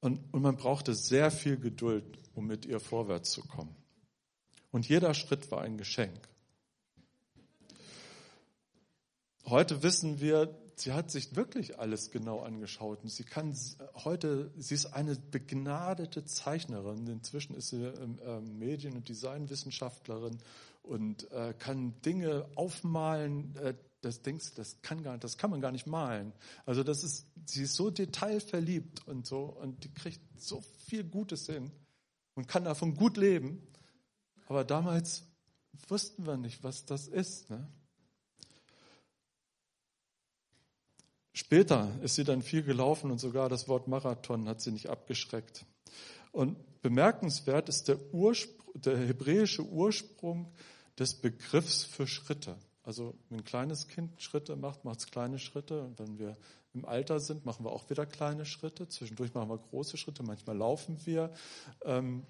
Und, 0.00 0.20
und 0.34 0.42
man 0.42 0.56
brauchte 0.56 0.94
sehr 0.94 1.30
viel 1.30 1.56
Geduld, 1.56 2.18
um 2.34 2.46
mit 2.46 2.66
ihr 2.66 2.78
vorwärts 2.78 3.30
zu 3.30 3.40
kommen. 3.40 3.74
Und 4.70 4.86
jeder 4.86 5.14
Schritt 5.14 5.50
war 5.50 5.62
ein 5.62 5.78
Geschenk. 5.78 6.28
Heute 9.46 9.82
wissen 9.82 10.20
wir, 10.20 10.54
sie 10.80 10.92
hat 10.92 11.10
sich 11.10 11.36
wirklich 11.36 11.78
alles 11.78 12.10
genau 12.10 12.40
angeschaut. 12.40 13.02
Und 13.02 13.10
sie 13.10 13.24
kann 13.24 13.54
heute, 13.94 14.50
sie 14.56 14.74
ist 14.74 14.86
eine 14.86 15.16
begnadete 15.16 16.24
Zeichnerin. 16.24 17.06
Inzwischen 17.06 17.54
ist 17.54 17.68
sie 17.68 17.84
äh, 17.84 18.40
Medien- 18.40 18.96
und 18.96 19.08
Designwissenschaftlerin 19.08 20.38
und 20.82 21.30
äh, 21.32 21.54
kann 21.58 22.00
Dinge 22.02 22.46
aufmalen. 22.54 23.54
Äh, 23.56 23.74
das 24.00 24.22
denkst 24.22 24.54
das 24.54 24.80
kann 24.80 25.02
gar, 25.02 25.18
das 25.18 25.36
kann 25.36 25.50
man 25.50 25.60
gar 25.60 25.72
nicht 25.72 25.86
malen. 25.86 26.32
Also 26.64 26.82
das 26.82 27.04
ist, 27.04 27.26
sie 27.44 27.64
ist 27.64 27.74
so 27.74 27.90
detailverliebt 27.90 29.06
und 29.06 29.26
so 29.26 29.44
und 29.44 29.84
die 29.84 29.92
kriegt 29.92 30.20
so 30.40 30.62
viel 30.86 31.04
Gutes 31.04 31.46
hin 31.46 31.70
und 32.34 32.48
kann 32.48 32.64
davon 32.64 32.94
gut 32.94 33.18
leben. 33.18 33.62
Aber 34.46 34.64
damals 34.64 35.24
wussten 35.88 36.26
wir 36.26 36.38
nicht, 36.38 36.64
was 36.64 36.86
das 36.86 37.08
ist. 37.08 37.50
Ne? 37.50 37.68
Später 41.32 41.88
ist 42.02 42.16
sie 42.16 42.24
dann 42.24 42.42
viel 42.42 42.62
gelaufen 42.62 43.10
und 43.10 43.18
sogar 43.18 43.48
das 43.48 43.68
Wort 43.68 43.86
Marathon 43.86 44.48
hat 44.48 44.60
sie 44.60 44.72
nicht 44.72 44.88
abgeschreckt. 44.88 45.64
Und 46.32 46.56
bemerkenswert 46.82 47.68
ist 47.68 47.88
der, 47.88 47.98
der 48.74 48.98
hebräische 48.98 49.64
Ursprung 49.64 50.52
des 50.98 51.14
Begriffs 51.14 51.84
für 51.84 52.06
Schritte. 52.06 52.56
Also 52.82 53.14
wenn 53.28 53.38
ein 53.38 53.44
kleines 53.44 53.88
Kind 53.88 54.20
Schritte 54.20 54.56
macht, 54.56 54.84
macht 54.84 55.00
es 55.00 55.06
kleine 55.06 55.38
Schritte. 55.38 55.82
Und 55.82 55.98
wenn 55.98 56.18
wir 56.18 56.36
im 56.74 56.84
Alter 56.84 57.20
sind, 57.20 57.44
machen 57.44 57.64
wir 57.64 57.72
auch 57.72 57.88
wieder 57.90 58.06
kleine 58.06 58.44
Schritte. 58.44 58.88
Zwischendurch 58.88 59.34
machen 59.34 59.48
wir 59.48 59.58
große 59.58 59.96
Schritte, 59.96 60.22
manchmal 60.22 60.56
laufen 60.56 60.98
wir. 61.04 61.32
Ähm, 61.84 62.24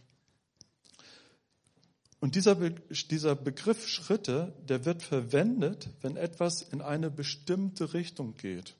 und 2.20 2.34
dieser, 2.34 2.56
Be 2.56 2.74
dieser 3.10 3.34
Begriff 3.34 3.88
Schritte, 3.88 4.54
der 4.62 4.84
wird 4.84 5.02
verwendet, 5.02 5.88
wenn 6.02 6.16
etwas 6.16 6.60
in 6.62 6.82
eine 6.82 7.10
bestimmte 7.10 7.94
Richtung 7.94 8.36
geht. 8.36 8.76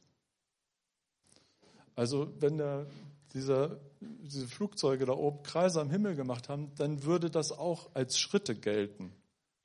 Also 2.01 2.33
wenn 2.41 2.57
der, 2.57 2.87
dieser, 3.35 3.79
diese 4.01 4.49
Flugzeuge 4.49 5.05
da 5.05 5.13
oben 5.13 5.43
Kreise 5.43 5.83
am 5.83 5.91
Himmel 5.91 6.17
gemacht 6.17 6.49
haben, 6.49 6.73
dann 6.79 7.05
würde 7.05 7.29
das 7.29 7.53
auch 7.53 7.91
als 7.93 8.19
Schritte 8.19 8.55
gelten. 8.55 9.13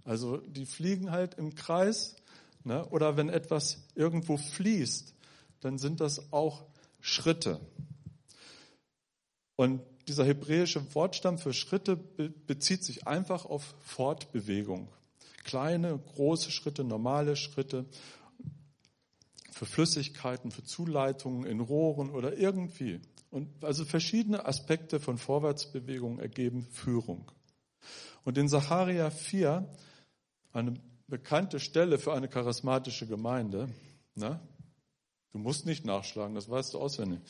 Also 0.04 0.36
die 0.40 0.66
fliegen 0.66 1.12
halt 1.12 1.36
im 1.36 1.56
Kreis. 1.56 2.18
Ne? 2.66 2.86
Oder 2.90 3.16
wenn 3.16 3.30
etwas 3.30 3.88
irgendwo 3.96 4.36
fließt, 4.36 5.14
dann 5.62 5.78
sind 5.78 6.02
das 6.02 6.34
auch 6.34 6.66
Schritte. 7.00 7.62
Und 9.56 9.80
dieser 10.10 10.26
hebräische 10.26 10.94
Wortstamm 10.94 11.38
für 11.38 11.54
Schritte 11.54 11.96
bezieht 11.96 12.84
sich 12.84 13.08
einfach 13.08 13.46
auf 13.46 13.76
Fortbewegung. 13.80 14.90
Kleine, 15.46 15.98
große 16.16 16.52
Schritte, 16.52 16.84
normale 16.84 17.38
Schritte 17.38 17.86
für 19.56 19.66
Flüssigkeiten, 19.66 20.52
für 20.52 20.66
Zuleitungen 20.66 21.46
in 21.46 21.62
Rohren 21.62 22.10
oder 22.10 22.38
irgendwie. 22.38 23.00
Und 23.32 23.64
also 23.64 23.86
verschiedene 23.86 24.46
Aspekte 24.46 25.00
von 25.00 25.18
Vorwärtsbewegung 25.18 26.20
ergeben 26.20 26.68
Führung. 26.74 27.32
Und 28.26 28.38
in 28.38 28.50
Sacharia 28.50 29.10
4, 29.10 29.66
eine 30.52 30.74
bekannte 31.08 31.62
Stelle 31.62 31.98
für 32.00 32.14
eine 32.14 32.28
charismatische 32.28 33.08
Gemeinde, 33.08 33.70
ne? 34.16 34.42
du 35.32 35.40
musst 35.40 35.66
nicht 35.66 35.86
nachschlagen, 35.86 36.36
das 36.36 36.50
weißt 36.50 36.74
du 36.74 36.80
auswendig, 36.80 37.22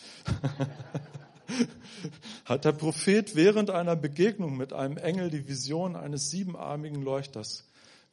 hat 2.45 2.65
der 2.65 2.71
Prophet 2.71 3.35
während 3.35 3.69
einer 3.69 3.95
Begegnung 3.95 4.57
mit 4.57 4.73
einem 4.73 4.97
Engel 4.97 5.29
die 5.29 5.47
Vision 5.47 5.95
eines 5.95 6.31
siebenarmigen 6.31 7.03
Leuchters 7.03 7.67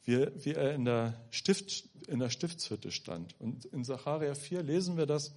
wie, 0.05 0.27
wie 0.43 0.51
er 0.51 0.73
in 0.73 0.85
der, 0.85 1.13
Stift, 1.31 1.85
in 2.07 2.19
der 2.19 2.29
Stiftshütte 2.29 2.91
stand. 2.91 3.35
Und 3.39 3.65
in 3.65 3.83
Sacharja 3.83 4.35
4 4.35 4.63
lesen 4.63 4.97
wir 4.97 5.05
das. 5.05 5.33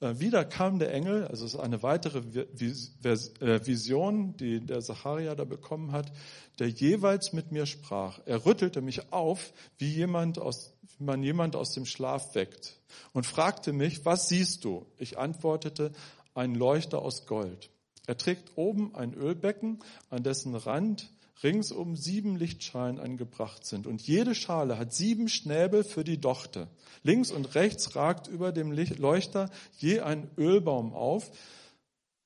Äh, 0.00 0.18
wieder 0.18 0.44
kam 0.44 0.78
der 0.78 0.92
Engel, 0.92 1.26
also 1.28 1.44
es 1.44 1.54
ist 1.54 1.60
eine 1.60 1.82
weitere 1.82 2.18
äh, 2.18 3.66
Vision, 3.66 4.36
die 4.36 4.60
der 4.60 4.82
Sacharja 4.82 5.34
da 5.34 5.44
bekommen 5.44 5.92
hat, 5.92 6.12
der 6.58 6.68
jeweils 6.68 7.32
mit 7.32 7.52
mir 7.52 7.66
sprach. 7.66 8.18
Er 8.26 8.44
rüttelte 8.44 8.82
mich 8.82 9.12
auf, 9.12 9.52
wie 9.78 9.88
jemand 9.88 10.38
aus, 10.38 10.74
wie 10.98 11.04
man 11.04 11.22
jemand 11.22 11.54
aus 11.54 11.72
dem 11.72 11.86
Schlaf 11.86 12.34
weckt 12.34 12.80
und 13.12 13.26
fragte 13.26 13.72
mich, 13.72 14.04
was 14.04 14.28
siehst 14.28 14.64
du? 14.64 14.86
Ich 14.98 15.18
antwortete, 15.18 15.92
ein 16.34 16.54
Leuchter 16.54 17.00
aus 17.00 17.26
Gold. 17.26 17.70
Er 18.06 18.16
trägt 18.16 18.56
oben 18.56 18.94
ein 18.96 19.14
Ölbecken, 19.14 19.78
an 20.10 20.24
dessen 20.24 20.56
Rand 20.56 21.11
ringsum 21.42 21.96
sieben 21.96 22.36
Lichtschalen 22.36 22.98
angebracht 22.98 23.64
sind. 23.66 23.86
Und 23.86 24.02
jede 24.02 24.34
Schale 24.34 24.78
hat 24.78 24.92
sieben 24.92 25.28
Schnäbel 25.28 25.84
für 25.84 26.04
die 26.04 26.20
Dochte. 26.20 26.68
Links 27.02 27.30
und 27.30 27.54
rechts 27.54 27.96
ragt 27.96 28.28
über 28.28 28.52
dem 28.52 28.72
Leuchter 28.72 29.50
je 29.78 30.00
ein 30.00 30.30
Ölbaum 30.36 30.92
auf. 30.92 31.30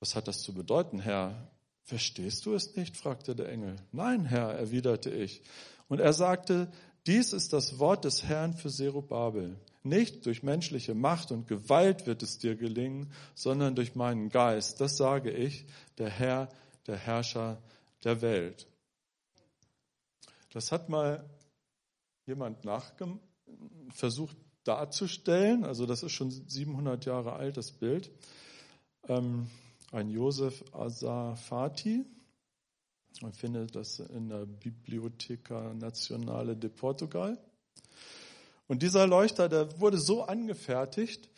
Was 0.00 0.14
hat 0.14 0.28
das 0.28 0.42
zu 0.42 0.52
bedeuten, 0.52 0.98
Herr? 0.98 1.50
Verstehst 1.82 2.46
du 2.46 2.54
es 2.54 2.76
nicht? 2.76 2.96
fragte 2.96 3.34
der 3.34 3.48
Engel. 3.48 3.76
Nein, 3.92 4.24
Herr, 4.24 4.50
erwiderte 4.50 5.10
ich. 5.10 5.42
Und 5.88 6.00
er 6.00 6.12
sagte, 6.12 6.70
dies 7.06 7.32
ist 7.32 7.52
das 7.52 7.78
Wort 7.78 8.04
des 8.04 8.24
Herrn 8.24 8.54
für 8.54 8.68
Zerubabel. 8.68 9.56
Nicht 9.84 10.26
durch 10.26 10.42
menschliche 10.42 10.94
Macht 10.94 11.30
und 11.30 11.46
Gewalt 11.46 12.06
wird 12.06 12.24
es 12.24 12.38
dir 12.38 12.56
gelingen, 12.56 13.12
sondern 13.36 13.76
durch 13.76 13.94
meinen 13.94 14.28
Geist. 14.28 14.80
Das 14.80 14.96
sage 14.96 15.30
ich, 15.30 15.64
der 15.98 16.10
Herr, 16.10 16.48
der 16.88 16.96
Herrscher 16.96 17.62
der 18.02 18.20
Welt. 18.20 18.66
Das 20.56 20.72
hat 20.72 20.88
mal 20.88 21.28
jemand 22.24 22.64
versucht 23.90 24.38
darzustellen. 24.64 25.64
Also 25.64 25.84
das 25.84 26.02
ist 26.02 26.12
schon 26.12 26.30
700 26.30 27.04
Jahre 27.04 27.34
alt, 27.34 27.58
das 27.58 27.72
Bild. 27.72 28.10
Ähm, 29.06 29.50
ein 29.92 30.08
Josef 30.08 30.64
Asafati. 30.72 32.06
Man 33.20 33.34
findet 33.34 33.76
das 33.76 33.98
in 34.00 34.30
der 34.30 34.46
Biblioteca 34.46 35.74
Nacionale 35.74 36.56
de 36.56 36.70
Portugal. 36.70 37.38
Und 38.66 38.82
dieser 38.82 39.06
Leuchter, 39.06 39.50
der 39.50 39.78
wurde 39.78 39.98
so 39.98 40.22
angefertigt, 40.22 41.28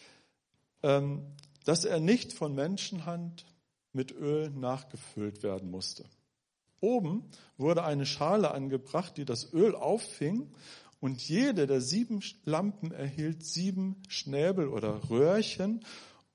ähm, 0.85 1.26
dass 1.64 1.85
er 1.85 1.98
nicht 1.98 2.35
von 2.35 2.54
Menschenhand 2.54 3.46
mit 3.92 4.12
Öl 4.12 4.50
nachgefüllt 4.50 5.42
werden 5.42 5.72
musste. 5.72 6.04
Oben 6.80 7.28
wurde 7.56 7.84
eine 7.84 8.06
Schale 8.06 8.52
angebracht, 8.52 9.16
die 9.16 9.24
das 9.24 9.52
Öl 9.52 9.74
auffing 9.74 10.52
und 11.00 11.20
jede 11.28 11.66
der 11.66 11.80
sieben 11.80 12.22
Lampen 12.44 12.92
erhielt 12.92 13.44
sieben 13.44 14.02
Schnäbel 14.08 14.68
oder 14.68 15.10
Röhrchen, 15.10 15.84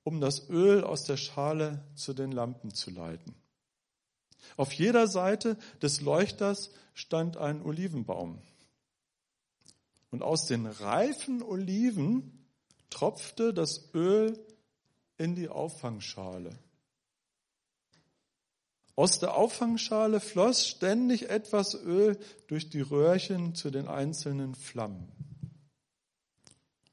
um 0.03 0.21
das 0.21 0.49
Öl 0.49 0.83
aus 0.83 1.03
der 1.05 1.17
Schale 1.17 1.83
zu 1.95 2.13
den 2.13 2.31
Lampen 2.31 2.73
zu 2.73 2.91
leiten. 2.91 3.35
Auf 4.57 4.73
jeder 4.73 5.07
Seite 5.07 5.57
des 5.81 6.01
Leuchters 6.01 6.71
stand 6.93 7.37
ein 7.37 7.61
Olivenbaum. 7.61 8.39
Und 10.11 10.21
aus 10.21 10.45
den 10.45 10.65
reifen 10.67 11.41
Oliven 11.41 12.45
tropfte 12.89 13.53
das 13.53 13.93
Öl 13.93 14.37
in 15.17 15.35
die 15.35 15.49
Auffangschale. 15.49 16.51
Aus 18.95 19.19
der 19.19 19.35
Auffangschale 19.35 20.19
floss 20.19 20.67
ständig 20.67 21.29
etwas 21.29 21.73
Öl 21.73 22.19
durch 22.47 22.69
die 22.69 22.81
Röhrchen 22.81 23.55
zu 23.55 23.71
den 23.71 23.87
einzelnen 23.87 24.53
Flammen. 24.53 25.11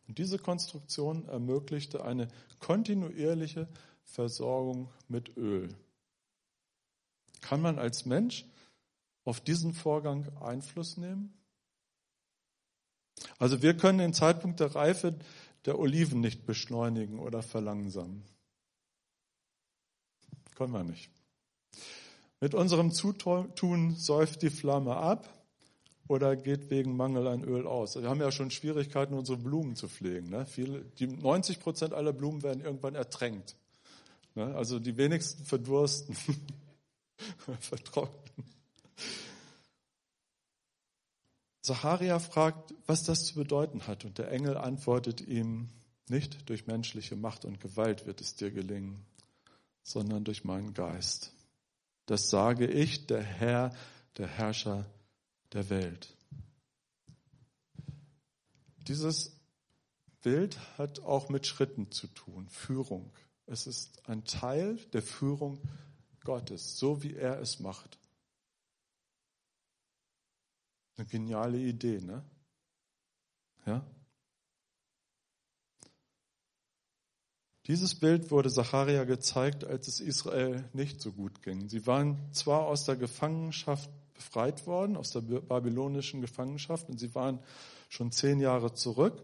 Und 0.08 0.18
diese 0.18 0.38
Konstruktion 0.38 1.28
ermöglichte 1.28 2.04
eine 2.04 2.28
kontinuierliche 2.58 3.68
Versorgung 4.02 4.90
mit 5.08 5.36
Öl. 5.36 5.68
Kann 7.42 7.60
man 7.60 7.78
als 7.78 8.06
Mensch 8.06 8.46
auf 9.24 9.40
diesen 9.40 9.74
Vorgang 9.74 10.34
Einfluss 10.38 10.96
nehmen? 10.96 11.34
Also 13.38 13.62
wir 13.62 13.76
können 13.76 13.98
den 13.98 14.14
Zeitpunkt 14.14 14.60
der 14.60 14.74
Reife 14.74 15.18
der 15.66 15.78
Oliven 15.78 16.20
nicht 16.20 16.46
beschleunigen 16.46 17.18
oder 17.18 17.42
verlangsamen. 17.42 18.24
Können 20.54 20.72
wir 20.72 20.84
nicht. 20.84 21.10
Mit 22.40 22.54
unserem 22.54 22.90
Zutun 22.90 23.94
säuft 23.96 24.42
die 24.42 24.50
Flamme 24.50 24.96
ab 24.96 25.28
oder 26.08 26.36
geht 26.36 26.70
wegen 26.70 26.96
Mangel 26.96 27.28
an 27.28 27.44
Öl 27.44 27.66
aus. 27.66 27.94
Wir 27.94 28.08
haben 28.08 28.20
ja 28.20 28.32
schon 28.32 28.50
Schwierigkeiten, 28.50 29.14
unsere 29.14 29.36
Blumen 29.36 29.76
zu 29.76 29.88
pflegen. 29.88 30.30
Ne? 30.30 30.46
Viele, 30.46 30.80
die 30.98 31.06
90 31.06 31.60
Prozent 31.60 31.92
aller 31.92 32.12
Blumen 32.12 32.42
werden 32.42 32.62
irgendwann 32.62 32.94
ertränkt. 32.94 33.56
Ne? 34.34 34.54
Also 34.56 34.78
die 34.78 34.96
wenigsten 34.96 35.44
verdursten, 35.44 36.16
vertrocknen. 37.60 38.44
Zacharia 41.62 42.18
fragt, 42.18 42.74
was 42.86 43.04
das 43.04 43.26
zu 43.26 43.34
bedeuten 43.34 43.86
hat, 43.86 44.04
und 44.04 44.18
der 44.18 44.32
Engel 44.32 44.56
antwortet 44.56 45.20
ihm, 45.20 45.68
nicht 46.08 46.48
durch 46.48 46.66
menschliche 46.66 47.14
Macht 47.14 47.44
und 47.44 47.60
Gewalt 47.60 48.06
wird 48.06 48.20
es 48.20 48.34
dir 48.34 48.50
gelingen, 48.50 49.04
sondern 49.84 50.24
durch 50.24 50.42
meinen 50.42 50.74
Geist. 50.74 51.32
Das 52.10 52.28
sage 52.28 52.66
ich, 52.66 53.06
der 53.06 53.22
Herr, 53.22 53.72
der 54.16 54.26
Herrscher 54.26 54.84
der 55.52 55.70
Welt. 55.70 56.12
Dieses 58.88 59.38
Bild 60.20 60.58
hat 60.76 60.98
auch 60.98 61.28
mit 61.28 61.46
Schritten 61.46 61.92
zu 61.92 62.08
tun, 62.08 62.48
Führung. 62.48 63.12
Es 63.46 63.68
ist 63.68 64.08
ein 64.08 64.24
Teil 64.24 64.74
der 64.86 65.02
Führung 65.02 65.62
Gottes, 66.24 66.76
so 66.76 67.04
wie 67.04 67.14
er 67.14 67.38
es 67.40 67.60
macht. 67.60 67.96
Eine 70.96 71.06
geniale 71.06 71.58
Idee, 71.58 72.00
ne? 72.00 72.24
Ja? 73.66 73.86
Dieses 77.70 77.94
Bild 77.94 78.32
wurde 78.32 78.50
Zacharia 78.50 79.04
gezeigt, 79.04 79.62
als 79.62 79.86
es 79.86 80.00
Israel 80.00 80.64
nicht 80.72 81.00
so 81.00 81.12
gut 81.12 81.40
ging. 81.40 81.68
Sie 81.68 81.86
waren 81.86 82.18
zwar 82.32 82.66
aus 82.66 82.84
der 82.84 82.96
Gefangenschaft 82.96 83.88
befreit 84.12 84.66
worden, 84.66 84.96
aus 84.96 85.12
der 85.12 85.20
babylonischen 85.20 86.20
Gefangenschaft, 86.20 86.88
und 86.88 86.98
sie 86.98 87.14
waren 87.14 87.38
schon 87.88 88.10
zehn 88.10 88.40
Jahre 88.40 88.74
zurück. 88.74 89.22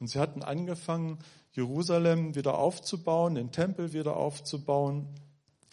Und 0.00 0.06
sie 0.06 0.18
hatten 0.18 0.42
angefangen, 0.42 1.18
Jerusalem 1.52 2.34
wieder 2.34 2.56
aufzubauen, 2.56 3.34
den 3.34 3.52
Tempel 3.52 3.92
wieder 3.92 4.16
aufzubauen, 4.16 5.06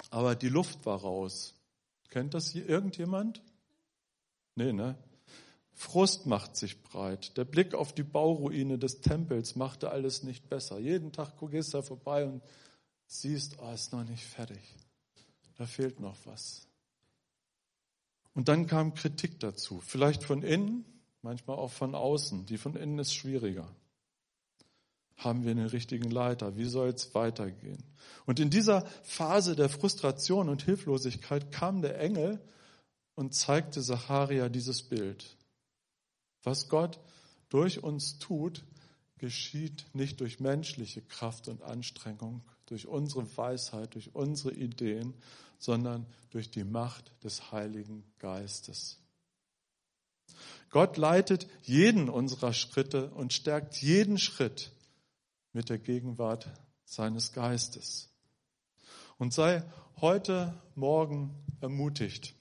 aber 0.09 0.35
die 0.35 0.49
Luft 0.49 0.85
war 0.85 0.99
raus. 0.99 1.53
Kennt 2.09 2.33
das 2.33 2.51
hier 2.51 2.67
irgendjemand? 2.67 3.41
Nee, 4.55 4.73
ne? 4.73 4.97
Frust 5.73 6.25
macht 6.25 6.55
sich 6.55 6.81
breit. 6.81 7.37
Der 7.37 7.45
Blick 7.45 7.73
auf 7.73 7.93
die 7.93 8.03
Bauruine 8.03 8.77
des 8.77 9.01
Tempels 9.01 9.55
machte 9.55 9.89
alles 9.89 10.23
nicht 10.23 10.49
besser. 10.49 10.79
Jeden 10.79 11.11
Tag 11.11 11.33
gehst 11.49 11.73
du 11.73 11.81
vorbei 11.81 12.25
und 12.25 12.41
siehst, 13.07 13.57
oh, 13.59 13.71
ist 13.71 13.91
noch 13.91 14.03
nicht 14.03 14.23
fertig. 14.23 14.61
Da 15.57 15.65
fehlt 15.65 15.99
noch 15.99 16.17
was. 16.25 16.67
Und 18.33 18.47
dann 18.47 18.67
kam 18.67 18.93
Kritik 18.93 19.39
dazu. 19.39 19.81
Vielleicht 19.85 20.23
von 20.23 20.43
innen, 20.43 20.85
manchmal 21.21 21.57
auch 21.57 21.71
von 21.71 21.95
außen. 21.95 22.45
Die 22.45 22.57
von 22.57 22.75
innen 22.75 22.99
ist 22.99 23.13
schwieriger. 23.13 23.67
Haben 25.17 25.43
wir 25.45 25.53
den 25.53 25.67
richtigen 25.67 26.09
Leiter? 26.09 26.57
Wie 26.57 26.65
soll 26.65 26.89
es 26.89 27.13
weitergehen? 27.13 27.83
Und 28.25 28.39
in 28.39 28.49
dieser 28.49 28.85
Phase 29.03 29.55
der 29.55 29.69
Frustration 29.69 30.49
und 30.49 30.63
Hilflosigkeit 30.63 31.51
kam 31.51 31.81
der 31.81 31.99
Engel 31.99 32.39
und 33.15 33.35
zeigte 33.35 33.81
Zacharia 33.81 34.49
dieses 34.49 34.81
Bild. 34.81 35.37
Was 36.43 36.69
Gott 36.69 36.99
durch 37.49 37.83
uns 37.83 38.17
tut, 38.19 38.63
geschieht 39.17 39.85
nicht 39.93 40.19
durch 40.19 40.39
menschliche 40.39 41.01
Kraft 41.01 41.47
und 41.47 41.61
Anstrengung, 41.61 42.41
durch 42.65 42.87
unsere 42.87 43.25
Weisheit, 43.37 43.93
durch 43.93 44.15
unsere 44.15 44.53
Ideen, 44.53 45.13
sondern 45.59 46.07
durch 46.31 46.49
die 46.49 46.63
Macht 46.63 47.11
des 47.23 47.51
Heiligen 47.51 48.03
Geistes. 48.17 48.97
Gott 50.71 50.97
leitet 50.97 51.47
jeden 51.63 52.09
unserer 52.09 52.53
Schritte 52.53 53.11
und 53.11 53.33
stärkt 53.33 53.75
jeden 53.81 54.17
Schritt 54.17 54.71
mit 55.53 55.69
der 55.69 55.77
Gegenwart 55.77 56.47
seines 56.85 57.33
Geistes. 57.33 58.09
Und 59.17 59.33
sei 59.33 59.63
heute 59.99 60.59
Morgen 60.73 61.35
ermutigt, 61.59 62.33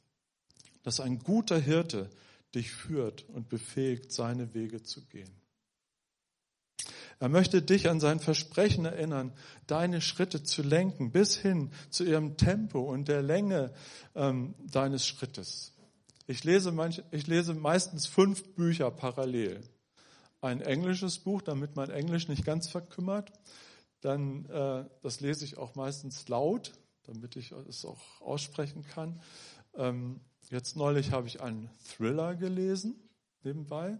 dass 0.82 1.00
ein 1.00 1.18
guter 1.18 1.58
Hirte 1.58 2.08
dich 2.54 2.72
führt 2.72 3.28
und 3.28 3.48
befähigt, 3.48 4.12
seine 4.12 4.54
Wege 4.54 4.82
zu 4.82 5.04
gehen. 5.06 5.30
Er 7.20 7.28
möchte 7.28 7.60
dich 7.60 7.90
an 7.90 8.00
sein 8.00 8.18
Versprechen 8.18 8.86
erinnern, 8.86 9.32
deine 9.66 10.00
Schritte 10.00 10.42
zu 10.42 10.62
lenken 10.62 11.12
bis 11.12 11.36
hin 11.36 11.70
zu 11.90 12.04
ihrem 12.04 12.38
Tempo 12.38 12.80
und 12.80 13.08
der 13.08 13.20
Länge 13.20 13.74
ähm, 14.14 14.54
deines 14.58 15.06
Schrittes. 15.06 15.74
Ich 16.26 16.44
lese, 16.44 16.72
manch, 16.72 17.02
ich 17.10 17.26
lese 17.26 17.52
meistens 17.54 18.06
fünf 18.06 18.54
Bücher 18.54 18.90
parallel. 18.90 19.60
Ein 20.40 20.62
englisches 20.62 21.18
Buch, 21.18 21.42
damit 21.42 21.76
mein 21.76 21.90
Englisch 21.90 22.28
nicht 22.28 22.46
ganz 22.46 22.70
verkümmert. 22.70 23.30
Dann, 24.00 24.46
äh, 24.46 24.86
das 25.02 25.20
lese 25.20 25.44
ich 25.44 25.58
auch 25.58 25.74
meistens 25.74 26.26
laut, 26.28 26.72
damit 27.02 27.36
ich 27.36 27.52
es 27.68 27.84
auch 27.84 28.00
aussprechen 28.20 28.82
kann. 28.86 29.20
Ähm, 29.74 30.20
Jetzt 30.50 30.76
neulich 30.76 31.12
habe 31.12 31.26
ich 31.28 31.40
einen 31.40 31.70
Thriller 31.84 32.34
gelesen, 32.34 32.94
nebenbei. 33.42 33.98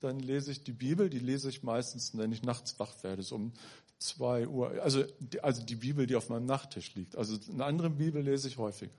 Dann 0.00 0.18
lese 0.18 0.50
ich 0.50 0.64
die 0.64 0.72
Bibel, 0.72 1.08
die 1.10 1.18
lese 1.18 1.48
ich 1.48 1.62
meistens, 1.62 2.16
wenn 2.16 2.32
ich 2.32 2.42
nachts 2.42 2.78
wach 2.80 3.02
werde, 3.02 3.22
so 3.22 3.36
um 3.36 3.52
zwei 3.98 4.48
Uhr. 4.48 4.82
Also, 4.82 5.04
also 5.42 5.62
die 5.62 5.76
Bibel, 5.76 6.06
die 6.06 6.16
auf 6.16 6.30
meinem 6.30 6.46
Nachttisch 6.46 6.94
liegt. 6.94 7.16
Also 7.16 7.38
eine 7.52 7.64
andere 7.64 7.90
Bibel 7.90 8.22
lese 8.22 8.48
ich 8.48 8.56
häufiger. 8.58 8.92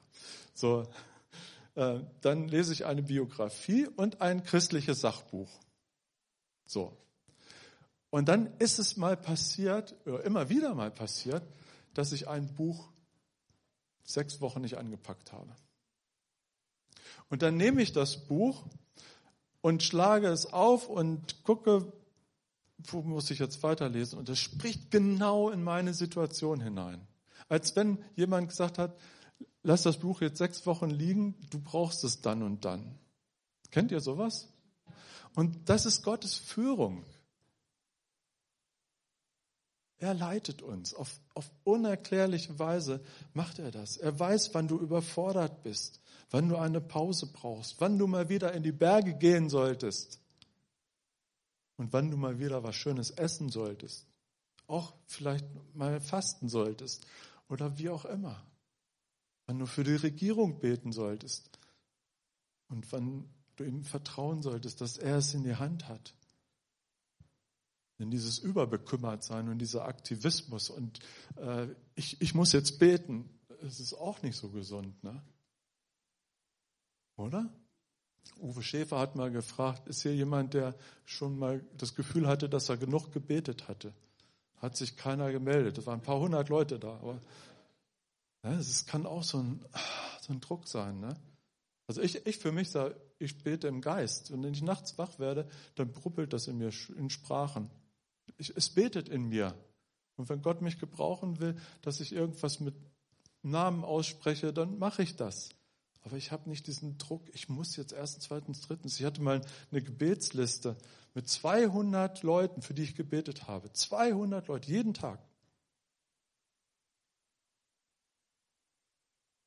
So, 0.54 0.88
Äh, 1.76 2.02
dann 2.20 2.50
lese 2.50 2.74
ich 2.74 2.86
eine 2.86 3.02
Biografie 3.02 3.88
und 3.88 4.22
ein 4.22 4.44
christliches 4.44 5.02
Sachbuch. 5.02 5.50
So. 6.66 6.98
Und 8.10 8.28
dann 8.28 8.58
ist 8.58 8.78
es 8.78 8.98
mal 8.98 9.16
passiert, 9.16 9.96
immer 10.26 10.50
wieder 10.50 10.76
mal 10.76 10.92
passiert, 10.92 11.44
dass 11.94 12.12
ich 12.12 12.28
ein 12.28 12.54
Buch 12.56 12.90
sechs 14.04 14.42
Wochen 14.42 14.62
nicht 14.62 14.78
angepackt 14.78 15.32
habe. 15.32 15.56
Und 17.32 17.42
dann 17.42 17.56
nehme 17.56 17.82
ich 17.82 17.94
das 17.94 18.18
Buch 18.18 18.66
und 19.62 19.84
schlage 19.84 20.28
es 20.28 20.52
auf 20.52 20.90
und 20.90 21.44
gucke, 21.46 21.92
wo 22.78 23.02
muss 23.02 23.32
ich 23.32 23.40
jetzt 23.40 23.64
weiterlesen? 23.64 24.20
Und 24.20 24.28
es 24.28 24.38
spricht 24.38 24.92
genau 24.92 25.50
in 25.50 25.64
meine 25.64 25.94
Situation 25.94 26.60
hinein. 26.60 27.08
Als 27.48 27.74
wenn 27.78 28.04
jemand 28.16 28.50
gesagt 28.50 28.78
hat, 28.78 29.00
lass 29.64 29.84
das 29.84 30.00
Buch 30.00 30.20
jetzt 30.20 30.40
sechs 30.40 30.66
Wochen 30.66 30.90
liegen, 30.90 31.36
du 31.50 31.62
brauchst 31.62 32.04
es 32.04 32.20
dann 32.20 32.44
und 32.44 32.66
dann. 32.66 33.00
Kennt 33.72 33.94
ihr 33.94 34.02
sowas? 34.02 34.50
Und 35.34 35.70
das 35.70 35.86
ist 35.86 36.04
Gottes 36.04 36.36
Führung. 36.36 37.06
Er 40.00 40.14
leitet 40.14 40.62
uns. 40.62 40.94
Auf, 40.94 41.22
auf 41.34 41.50
unerklärliche 41.64 42.60
Weise 42.60 43.00
macht 43.34 43.60
er 43.60 43.72
das. 43.72 43.96
Er 43.96 44.20
weiß, 44.20 44.54
wann 44.54 44.68
du 44.68 44.78
überfordert 44.78 45.64
bist, 45.64 46.01
wann 46.32 46.50
du 46.50 46.58
eine 46.58 46.82
Pause 46.82 47.28
brauchst, 47.28 47.80
wann 47.80 48.00
du 48.00 48.08
mal 48.08 48.30
wieder 48.30 48.54
in 48.54 48.64
die 48.64 48.72
Berge 48.72 49.14
gehen 49.14 49.50
solltest 49.50 50.20
und 51.78 51.94
wann 51.94 52.10
du 52.10 52.18
mal 52.18 52.40
wieder 52.40 52.64
was 52.64 52.76
Schönes 52.76 53.12
essen 53.12 53.50
solltest. 53.50 54.08
Auch 54.68 54.94
vielleicht 55.06 55.46
mal 55.76 56.00
fasten 56.00 56.48
solltest 56.48 57.06
oder 57.50 57.78
wie 57.78 57.90
auch 57.90 58.06
immer. 58.06 58.46
Wann 59.46 59.60
du 59.60 59.66
für 59.66 59.84
die 59.84 59.96
Regierung 59.96 60.60
beten 60.60 60.94
solltest 60.94 61.60
und 62.70 62.90
wann 62.94 63.30
du 63.58 63.66
ihm 63.66 63.84
vertrauen 63.84 64.42
solltest, 64.42 64.80
dass 64.80 64.98
er 64.98 65.18
es 65.18 65.34
in 65.34 65.44
die 65.44 65.56
Hand 65.56 65.90
hat. 65.90 66.14
Denn 68.00 68.10
dieses 68.10 68.40
Überbekümmertsein 68.40 69.50
und 69.50 69.60
dieser 69.60 69.86
Aktivismus 69.86 70.70
und 70.70 71.00
äh, 71.36 71.68
ich, 71.96 72.22
ich 72.22 72.34
muss 72.34 72.54
jetzt 72.54 72.80
beten, 72.80 73.30
es 73.62 73.80
ist 73.80 73.94
auch 73.94 74.24
nicht 74.24 74.38
so 74.38 74.50
gesund, 74.50 75.04
ne? 75.04 75.22
Oder? 77.18 77.50
Uwe 78.40 78.64
Schäfer 78.64 79.00
hat 79.00 79.16
mal 79.16 79.32
gefragt, 79.32 79.88
ist 79.88 80.02
hier 80.02 80.16
jemand, 80.16 80.54
der 80.54 80.76
schon 81.06 81.38
mal 81.38 81.64
das 81.78 81.96
Gefühl 81.96 82.28
hatte, 82.28 82.50
dass 82.50 82.70
er 82.70 82.78
genug 82.78 83.12
gebetet 83.12 83.68
hatte? 83.68 83.94
Hat 84.58 84.78
sich 84.78 84.96
keiner 84.96 85.32
gemeldet. 85.32 85.78
Es 85.78 85.86
waren 85.86 86.00
ein 86.00 86.04
paar 86.04 86.20
hundert 86.20 86.50
Leute 86.50 86.80
da, 86.80 86.94
aber 86.94 87.20
ja, 88.44 88.54
es 88.54 88.86
kann 88.86 89.06
auch 89.06 89.24
so 89.24 89.40
ein, 89.40 89.64
so 90.22 90.34
ein 90.34 90.42
Druck 90.42 90.68
sein. 90.68 91.00
Ne? 91.00 91.16
Also 91.88 92.02
ich, 92.02 92.26
ich 92.26 92.38
für 92.38 92.52
mich 92.52 92.70
sage, 92.70 92.96
ich 93.20 93.44
bete 93.44 93.68
im 93.68 93.82
Geist. 93.82 94.32
Und 94.32 94.44
wenn 94.44 94.54
ich 94.54 94.62
nachts 94.62 94.98
wach 94.98 95.20
werde, 95.20 95.48
dann 95.76 95.92
bruppelt 95.92 96.34
das 96.34 96.48
in 96.48 96.58
mir 96.58 96.72
in 96.96 97.10
Sprachen 97.10 97.70
ich, 98.42 98.56
es 98.56 98.70
betet 98.70 99.08
in 99.08 99.30
mir. 99.30 99.56
Und 100.18 100.30
wenn 100.30 100.42
Gott 100.42 100.62
mich 100.62 100.80
gebrauchen 100.80 101.40
will, 101.40 101.56
dass 101.82 102.00
ich 102.00 102.12
irgendwas 102.12 102.60
mit 102.60 102.76
Namen 103.44 103.84
ausspreche, 103.84 104.52
dann 104.52 104.78
mache 104.78 105.04
ich 105.04 105.16
das. 105.16 105.50
Aber 106.04 106.18
ich 106.18 106.32
habe 106.32 106.50
nicht 106.50 106.68
diesen 106.68 106.98
Druck, 106.98 107.24
ich 107.34 107.48
muss 107.50 107.76
jetzt 107.76 107.94
erstens, 107.94 108.26
zweitens, 108.26 108.62
drittens. 108.62 109.00
Ich 109.00 109.06
hatte 109.06 109.22
mal 109.22 109.42
eine 109.72 109.82
Gebetsliste 109.82 110.76
mit 111.14 111.30
200 111.30 112.24
Leuten, 112.24 112.62
für 112.62 112.74
die 112.74 112.84
ich 112.84 112.96
gebetet 112.96 113.48
habe. 113.48 113.72
200 113.72 114.48
Leute, 114.48 114.70
jeden 114.70 114.94
Tag. 114.94 115.20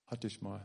Hatte 0.06 0.26
ich 0.26 0.42
mal. 0.42 0.64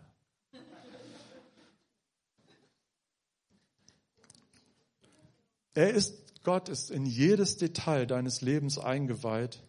Er 5.74 5.92
ist 5.92 6.30
Gott 6.44 6.70
ist 6.70 6.90
in 6.90 7.06
jedes 7.06 7.58
Detail 7.58 8.06
deines 8.06 8.42
Lebens 8.42 8.78
eingeweiht 8.78 9.62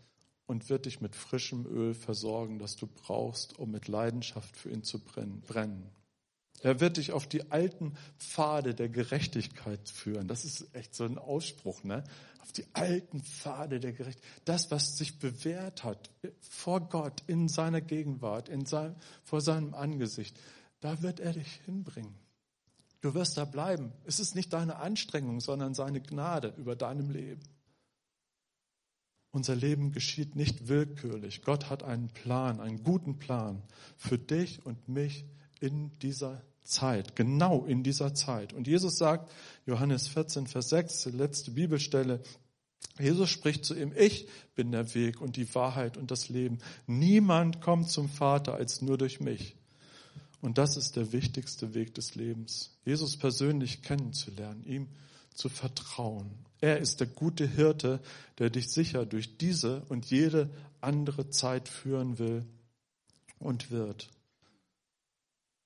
und 0.46 0.70
wird 0.70 0.86
dich 0.86 1.00
mit 1.00 1.16
frischem 1.16 1.66
Öl 1.66 1.94
versorgen, 1.94 2.58
das 2.58 2.76
du 2.76 2.86
brauchst, 2.86 3.58
um 3.58 3.70
mit 3.70 3.88
Leidenschaft 3.88 4.56
für 4.56 4.70
ihn 4.70 4.82
zu 4.82 4.98
brennen. 5.00 5.90
Er 6.62 6.80
wird 6.80 6.98
dich 6.98 7.12
auf 7.12 7.26
die 7.26 7.50
alten 7.50 7.94
Pfade 8.18 8.74
der 8.74 8.88
Gerechtigkeit 8.88 9.88
führen. 9.88 10.28
Das 10.28 10.44
ist 10.44 10.74
echt 10.74 10.94
so 10.94 11.04
ein 11.04 11.16
Ausspruch, 11.18 11.84
ne? 11.84 12.04
Auf 12.42 12.52
die 12.52 12.66
alten 12.74 13.22
Pfade 13.22 13.80
der 13.80 13.92
Gerechtigkeit. 13.92 14.30
Das, 14.44 14.70
was 14.70 14.96
sich 14.96 15.18
bewährt 15.18 15.84
hat 15.84 16.10
vor 16.40 16.80
Gott, 16.80 17.22
in 17.26 17.48
seiner 17.48 17.80
Gegenwart, 17.80 18.48
in 18.48 18.66
sein, 18.66 18.94
vor 19.24 19.40
seinem 19.40 19.74
Angesicht, 19.74 20.38
da 20.80 21.02
wird 21.02 21.20
er 21.20 21.32
dich 21.32 21.60
hinbringen. 21.64 22.14
Du 23.00 23.14
wirst 23.14 23.38
da 23.38 23.46
bleiben. 23.46 23.92
Es 24.04 24.20
ist 24.20 24.34
nicht 24.34 24.52
deine 24.52 24.76
Anstrengung, 24.76 25.40
sondern 25.40 25.74
seine 25.74 26.02
Gnade 26.02 26.54
über 26.58 26.76
deinem 26.76 27.10
Leben. 27.10 27.40
Unser 29.30 29.54
Leben 29.54 29.92
geschieht 29.92 30.36
nicht 30.36 30.68
willkürlich. 30.68 31.42
Gott 31.42 31.70
hat 31.70 31.82
einen 31.82 32.08
Plan, 32.08 32.60
einen 32.60 32.82
guten 32.82 33.18
Plan 33.18 33.62
für 33.96 34.18
dich 34.18 34.66
und 34.66 34.88
mich 34.88 35.24
in 35.60 35.98
dieser 35.98 36.42
Zeit, 36.62 37.16
genau 37.16 37.64
in 37.64 37.82
dieser 37.82 38.14
Zeit. 38.14 38.52
Und 38.52 38.66
Jesus 38.66 38.96
sagt, 38.96 39.30
Johannes 39.66 40.08
14, 40.08 40.46
Vers 40.46 40.70
6, 40.70 41.04
die 41.04 41.10
letzte 41.10 41.52
Bibelstelle, 41.52 42.22
Jesus 42.98 43.30
spricht 43.30 43.64
zu 43.64 43.74
ihm, 43.74 43.92
ich 43.96 44.28
bin 44.54 44.72
der 44.72 44.94
Weg 44.94 45.20
und 45.20 45.36
die 45.36 45.54
Wahrheit 45.54 45.96
und 45.96 46.10
das 46.10 46.28
Leben. 46.28 46.58
Niemand 46.86 47.60
kommt 47.60 47.90
zum 47.90 48.08
Vater 48.08 48.54
als 48.54 48.82
nur 48.82 48.98
durch 48.98 49.20
mich. 49.20 49.56
Und 50.40 50.58
das 50.58 50.76
ist 50.76 50.96
der 50.96 51.12
wichtigste 51.12 51.74
Weg 51.74 51.94
des 51.94 52.14
Lebens, 52.14 52.78
Jesus 52.84 53.16
persönlich 53.16 53.82
kennenzulernen, 53.82 54.64
ihm 54.64 54.88
zu 55.34 55.48
vertrauen. 55.48 56.30
Er 56.60 56.78
ist 56.78 57.00
der 57.00 57.06
gute 57.06 57.46
Hirte, 57.46 58.00
der 58.38 58.50
dich 58.50 58.70
sicher 58.70 59.06
durch 59.06 59.36
diese 59.36 59.82
und 59.88 60.06
jede 60.06 60.50
andere 60.80 61.28
Zeit 61.28 61.68
führen 61.68 62.18
will 62.18 62.44
und 63.38 63.70
wird. 63.70 64.10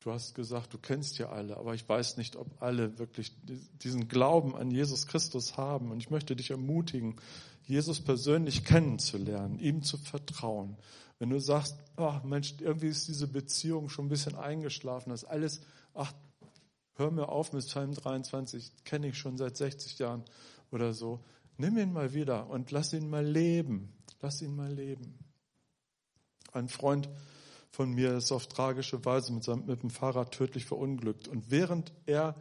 Du 0.04 0.12
hast 0.12 0.34
gesagt, 0.34 0.72
du 0.72 0.78
kennst 0.78 1.18
ja 1.18 1.30
alle, 1.30 1.56
aber 1.56 1.74
ich 1.74 1.88
weiß 1.88 2.18
nicht, 2.18 2.36
ob 2.36 2.62
alle 2.62 2.98
wirklich 2.98 3.32
diesen 3.82 4.06
Glauben 4.06 4.54
an 4.54 4.70
Jesus 4.70 5.06
Christus 5.06 5.56
haben. 5.56 5.90
Und 5.90 5.98
ich 5.98 6.10
möchte 6.10 6.36
dich 6.36 6.50
ermutigen, 6.50 7.16
Jesus 7.66 8.00
persönlich 8.00 8.64
kennenzulernen, 8.64 9.58
ihm 9.58 9.82
zu 9.82 9.96
vertrauen 9.96 10.76
wenn 11.18 11.30
du 11.30 11.38
sagst, 11.38 11.76
oh 11.96 12.14
Mensch, 12.24 12.54
irgendwie 12.60 12.88
ist 12.88 13.08
diese 13.08 13.28
Beziehung 13.28 13.88
schon 13.88 14.06
ein 14.06 14.10
bisschen 14.10 14.34
eingeschlafen, 14.34 15.10
das 15.10 15.24
alles, 15.24 15.60
ach, 15.94 16.12
hör 16.96 17.10
mir 17.10 17.28
auf 17.28 17.52
mit 17.52 17.64
Psalm 17.64 17.94
23, 17.94 18.84
kenne 18.84 19.08
ich 19.08 19.18
schon 19.18 19.38
seit 19.38 19.56
60 19.56 19.98
Jahren 19.98 20.24
oder 20.70 20.92
so. 20.92 21.24
Nimm 21.56 21.78
ihn 21.78 21.92
mal 21.92 22.14
wieder 22.14 22.48
und 22.50 22.70
lass 22.72 22.92
ihn 22.92 23.08
mal 23.08 23.24
leben. 23.24 23.92
Lass 24.20 24.42
ihn 24.42 24.56
mal 24.56 24.72
leben. 24.72 25.18
Ein 26.52 26.68
Freund 26.68 27.08
von 27.74 27.92
mir 27.92 28.14
ist 28.14 28.30
auf 28.30 28.46
tragische 28.46 29.04
Weise 29.04 29.32
mit, 29.32 29.42
seinem, 29.42 29.66
mit 29.66 29.82
dem 29.82 29.90
Fahrrad 29.90 30.30
tödlich 30.30 30.64
verunglückt. 30.64 31.26
Und 31.26 31.50
während 31.50 31.92
er 32.06 32.40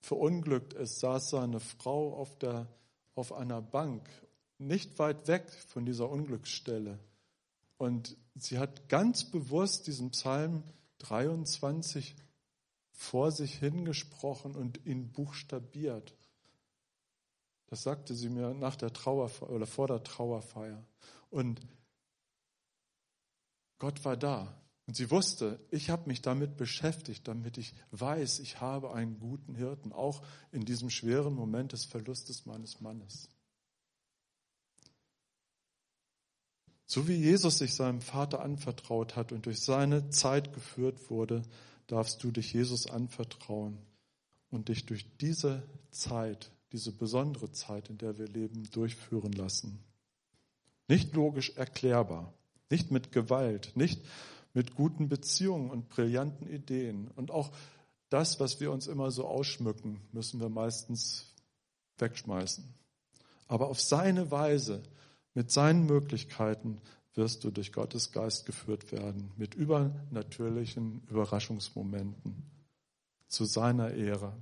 verunglückt 0.00 0.72
ist, 0.72 1.00
saß 1.00 1.28
seine 1.28 1.60
Frau 1.60 2.14
auf, 2.14 2.38
der, 2.38 2.66
auf 3.14 3.34
einer 3.34 3.60
Bank, 3.60 4.08
nicht 4.56 4.98
weit 4.98 5.28
weg 5.28 5.52
von 5.68 5.84
dieser 5.84 6.08
Unglücksstelle. 6.08 6.98
Und 7.76 8.16
sie 8.36 8.58
hat 8.58 8.88
ganz 8.88 9.30
bewusst 9.30 9.86
diesen 9.86 10.12
Psalm 10.12 10.62
23 10.98 12.16
vor 12.90 13.32
sich 13.32 13.58
hingesprochen 13.58 14.54
und 14.54 14.86
ihn 14.86 15.12
buchstabiert. 15.12 16.14
Das 17.66 17.82
sagte 17.82 18.14
sie 18.14 18.30
mir 18.30 18.54
nach 18.54 18.76
der 18.76 18.94
Trauerfeier 18.94 19.50
oder 19.50 19.66
vor 19.66 19.88
der 19.88 20.02
Trauerfeier. 20.02 20.82
Und 21.28 21.60
Gott 23.84 24.02
war 24.06 24.16
da. 24.16 24.58
Und 24.86 24.96
sie 24.96 25.10
wusste, 25.10 25.60
ich 25.70 25.90
habe 25.90 26.08
mich 26.08 26.22
damit 26.22 26.56
beschäftigt, 26.56 27.28
damit 27.28 27.58
ich 27.58 27.74
weiß, 27.90 28.38
ich 28.38 28.62
habe 28.62 28.94
einen 28.94 29.18
guten 29.18 29.54
Hirten, 29.54 29.92
auch 29.92 30.22
in 30.52 30.64
diesem 30.64 30.88
schweren 30.88 31.34
Moment 31.34 31.72
des 31.72 31.84
Verlustes 31.84 32.46
meines 32.46 32.80
Mannes. 32.80 33.28
So 36.86 37.06
wie 37.08 37.16
Jesus 37.16 37.58
sich 37.58 37.74
seinem 37.74 38.00
Vater 38.00 38.40
anvertraut 38.40 39.16
hat 39.16 39.32
und 39.32 39.44
durch 39.44 39.60
seine 39.60 40.08
Zeit 40.08 40.54
geführt 40.54 41.10
wurde, 41.10 41.42
darfst 41.86 42.24
du 42.24 42.30
dich 42.30 42.54
Jesus 42.54 42.86
anvertrauen 42.86 43.76
und 44.50 44.70
dich 44.70 44.86
durch 44.86 45.04
diese 45.18 45.62
Zeit, 45.90 46.50
diese 46.72 46.90
besondere 46.90 47.52
Zeit, 47.52 47.90
in 47.90 47.98
der 47.98 48.16
wir 48.16 48.28
leben, 48.28 48.62
durchführen 48.70 49.32
lassen. 49.32 49.84
Nicht 50.88 51.12
logisch 51.12 51.50
erklärbar, 51.56 52.32
nicht 52.70 52.90
mit 52.90 53.12
Gewalt, 53.12 53.72
nicht 53.74 54.00
mit 54.52 54.74
guten 54.74 55.08
Beziehungen 55.08 55.70
und 55.70 55.88
brillanten 55.88 56.48
Ideen. 56.48 57.08
Und 57.16 57.30
auch 57.30 57.50
das, 58.08 58.38
was 58.40 58.60
wir 58.60 58.70
uns 58.70 58.86
immer 58.86 59.10
so 59.10 59.26
ausschmücken, 59.26 60.00
müssen 60.12 60.40
wir 60.40 60.48
meistens 60.48 61.34
wegschmeißen. 61.98 62.64
Aber 63.48 63.68
auf 63.68 63.80
seine 63.80 64.30
Weise, 64.30 64.82
mit 65.34 65.50
seinen 65.50 65.86
Möglichkeiten 65.86 66.80
wirst 67.14 67.44
du 67.44 67.50
durch 67.50 67.72
Gottes 67.72 68.12
Geist 68.12 68.46
geführt 68.46 68.92
werden, 68.92 69.32
mit 69.36 69.54
übernatürlichen 69.54 71.02
Überraschungsmomenten. 71.08 72.50
zu 73.26 73.44
seiner 73.46 73.90
Ehre. 73.90 74.32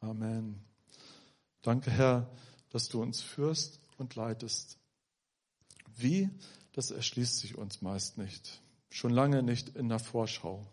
Amen. 0.00 0.64
Danke, 1.60 1.90
Herr, 1.90 2.30
dass 2.70 2.88
du 2.88 3.02
uns 3.02 3.20
führst 3.20 3.80
und 3.98 4.14
leitest. 4.14 4.78
Wie, 5.94 6.30
das 6.74 6.90
erschließt 6.90 7.38
sich 7.38 7.56
uns 7.56 7.82
meist 7.82 8.18
nicht. 8.18 8.60
Schon 8.90 9.12
lange 9.12 9.42
nicht 9.42 9.70
in 9.76 9.88
der 9.88 10.00
Vorschau, 10.00 10.66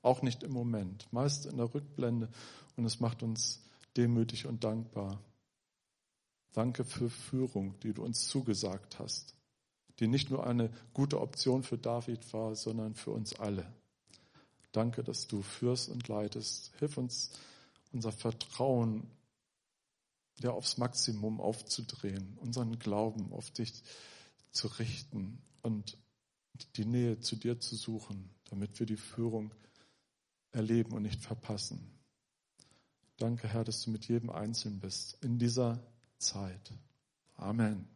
auch 0.00 0.22
nicht 0.22 0.42
im 0.42 0.52
Moment, 0.52 1.12
meist 1.12 1.46
in 1.46 1.56
der 1.56 1.74
Rückblende 1.74 2.28
und 2.76 2.84
es 2.84 3.00
macht 3.00 3.22
uns 3.22 3.60
demütig 3.96 4.46
und 4.46 4.64
dankbar. 4.64 5.20
Danke 6.52 6.84
für 6.84 7.10
Führung, 7.10 7.78
die 7.80 7.92
du 7.92 8.04
uns 8.04 8.28
zugesagt 8.28 8.98
hast, 8.98 9.34
die 9.98 10.06
nicht 10.06 10.30
nur 10.30 10.46
eine 10.46 10.70
gute 10.94 11.20
Option 11.20 11.62
für 11.62 11.78
David 11.78 12.32
war, 12.32 12.54
sondern 12.54 12.94
für 12.94 13.10
uns 13.10 13.38
alle. 13.38 13.72
Danke, 14.72 15.02
dass 15.02 15.26
du 15.26 15.42
führst 15.42 15.88
und 15.88 16.06
leitest. 16.06 16.72
Hilf 16.78 16.96
uns, 16.96 17.32
unser 17.92 18.12
Vertrauen 18.12 19.10
ja 20.38 20.52
aufs 20.52 20.78
Maximum 20.78 21.40
aufzudrehen, 21.40 22.38
unseren 22.40 22.78
Glauben 22.78 23.32
auf 23.32 23.50
dich 23.50 23.82
zu 24.50 24.68
richten 24.68 25.42
und 25.62 25.96
die 26.76 26.84
Nähe 26.84 27.20
zu 27.20 27.36
dir 27.36 27.58
zu 27.60 27.76
suchen, 27.76 28.30
damit 28.48 28.78
wir 28.78 28.86
die 28.86 28.96
Führung 28.96 29.54
erleben 30.52 30.92
und 30.92 31.02
nicht 31.02 31.22
verpassen. 31.22 31.80
Danke, 33.16 33.48
Herr, 33.48 33.64
dass 33.64 33.82
du 33.82 33.90
mit 33.90 34.08
jedem 34.08 34.30
Einzelnen 34.30 34.80
bist 34.80 35.22
in 35.22 35.38
dieser 35.38 35.82
Zeit. 36.18 36.72
Amen. 37.36 37.88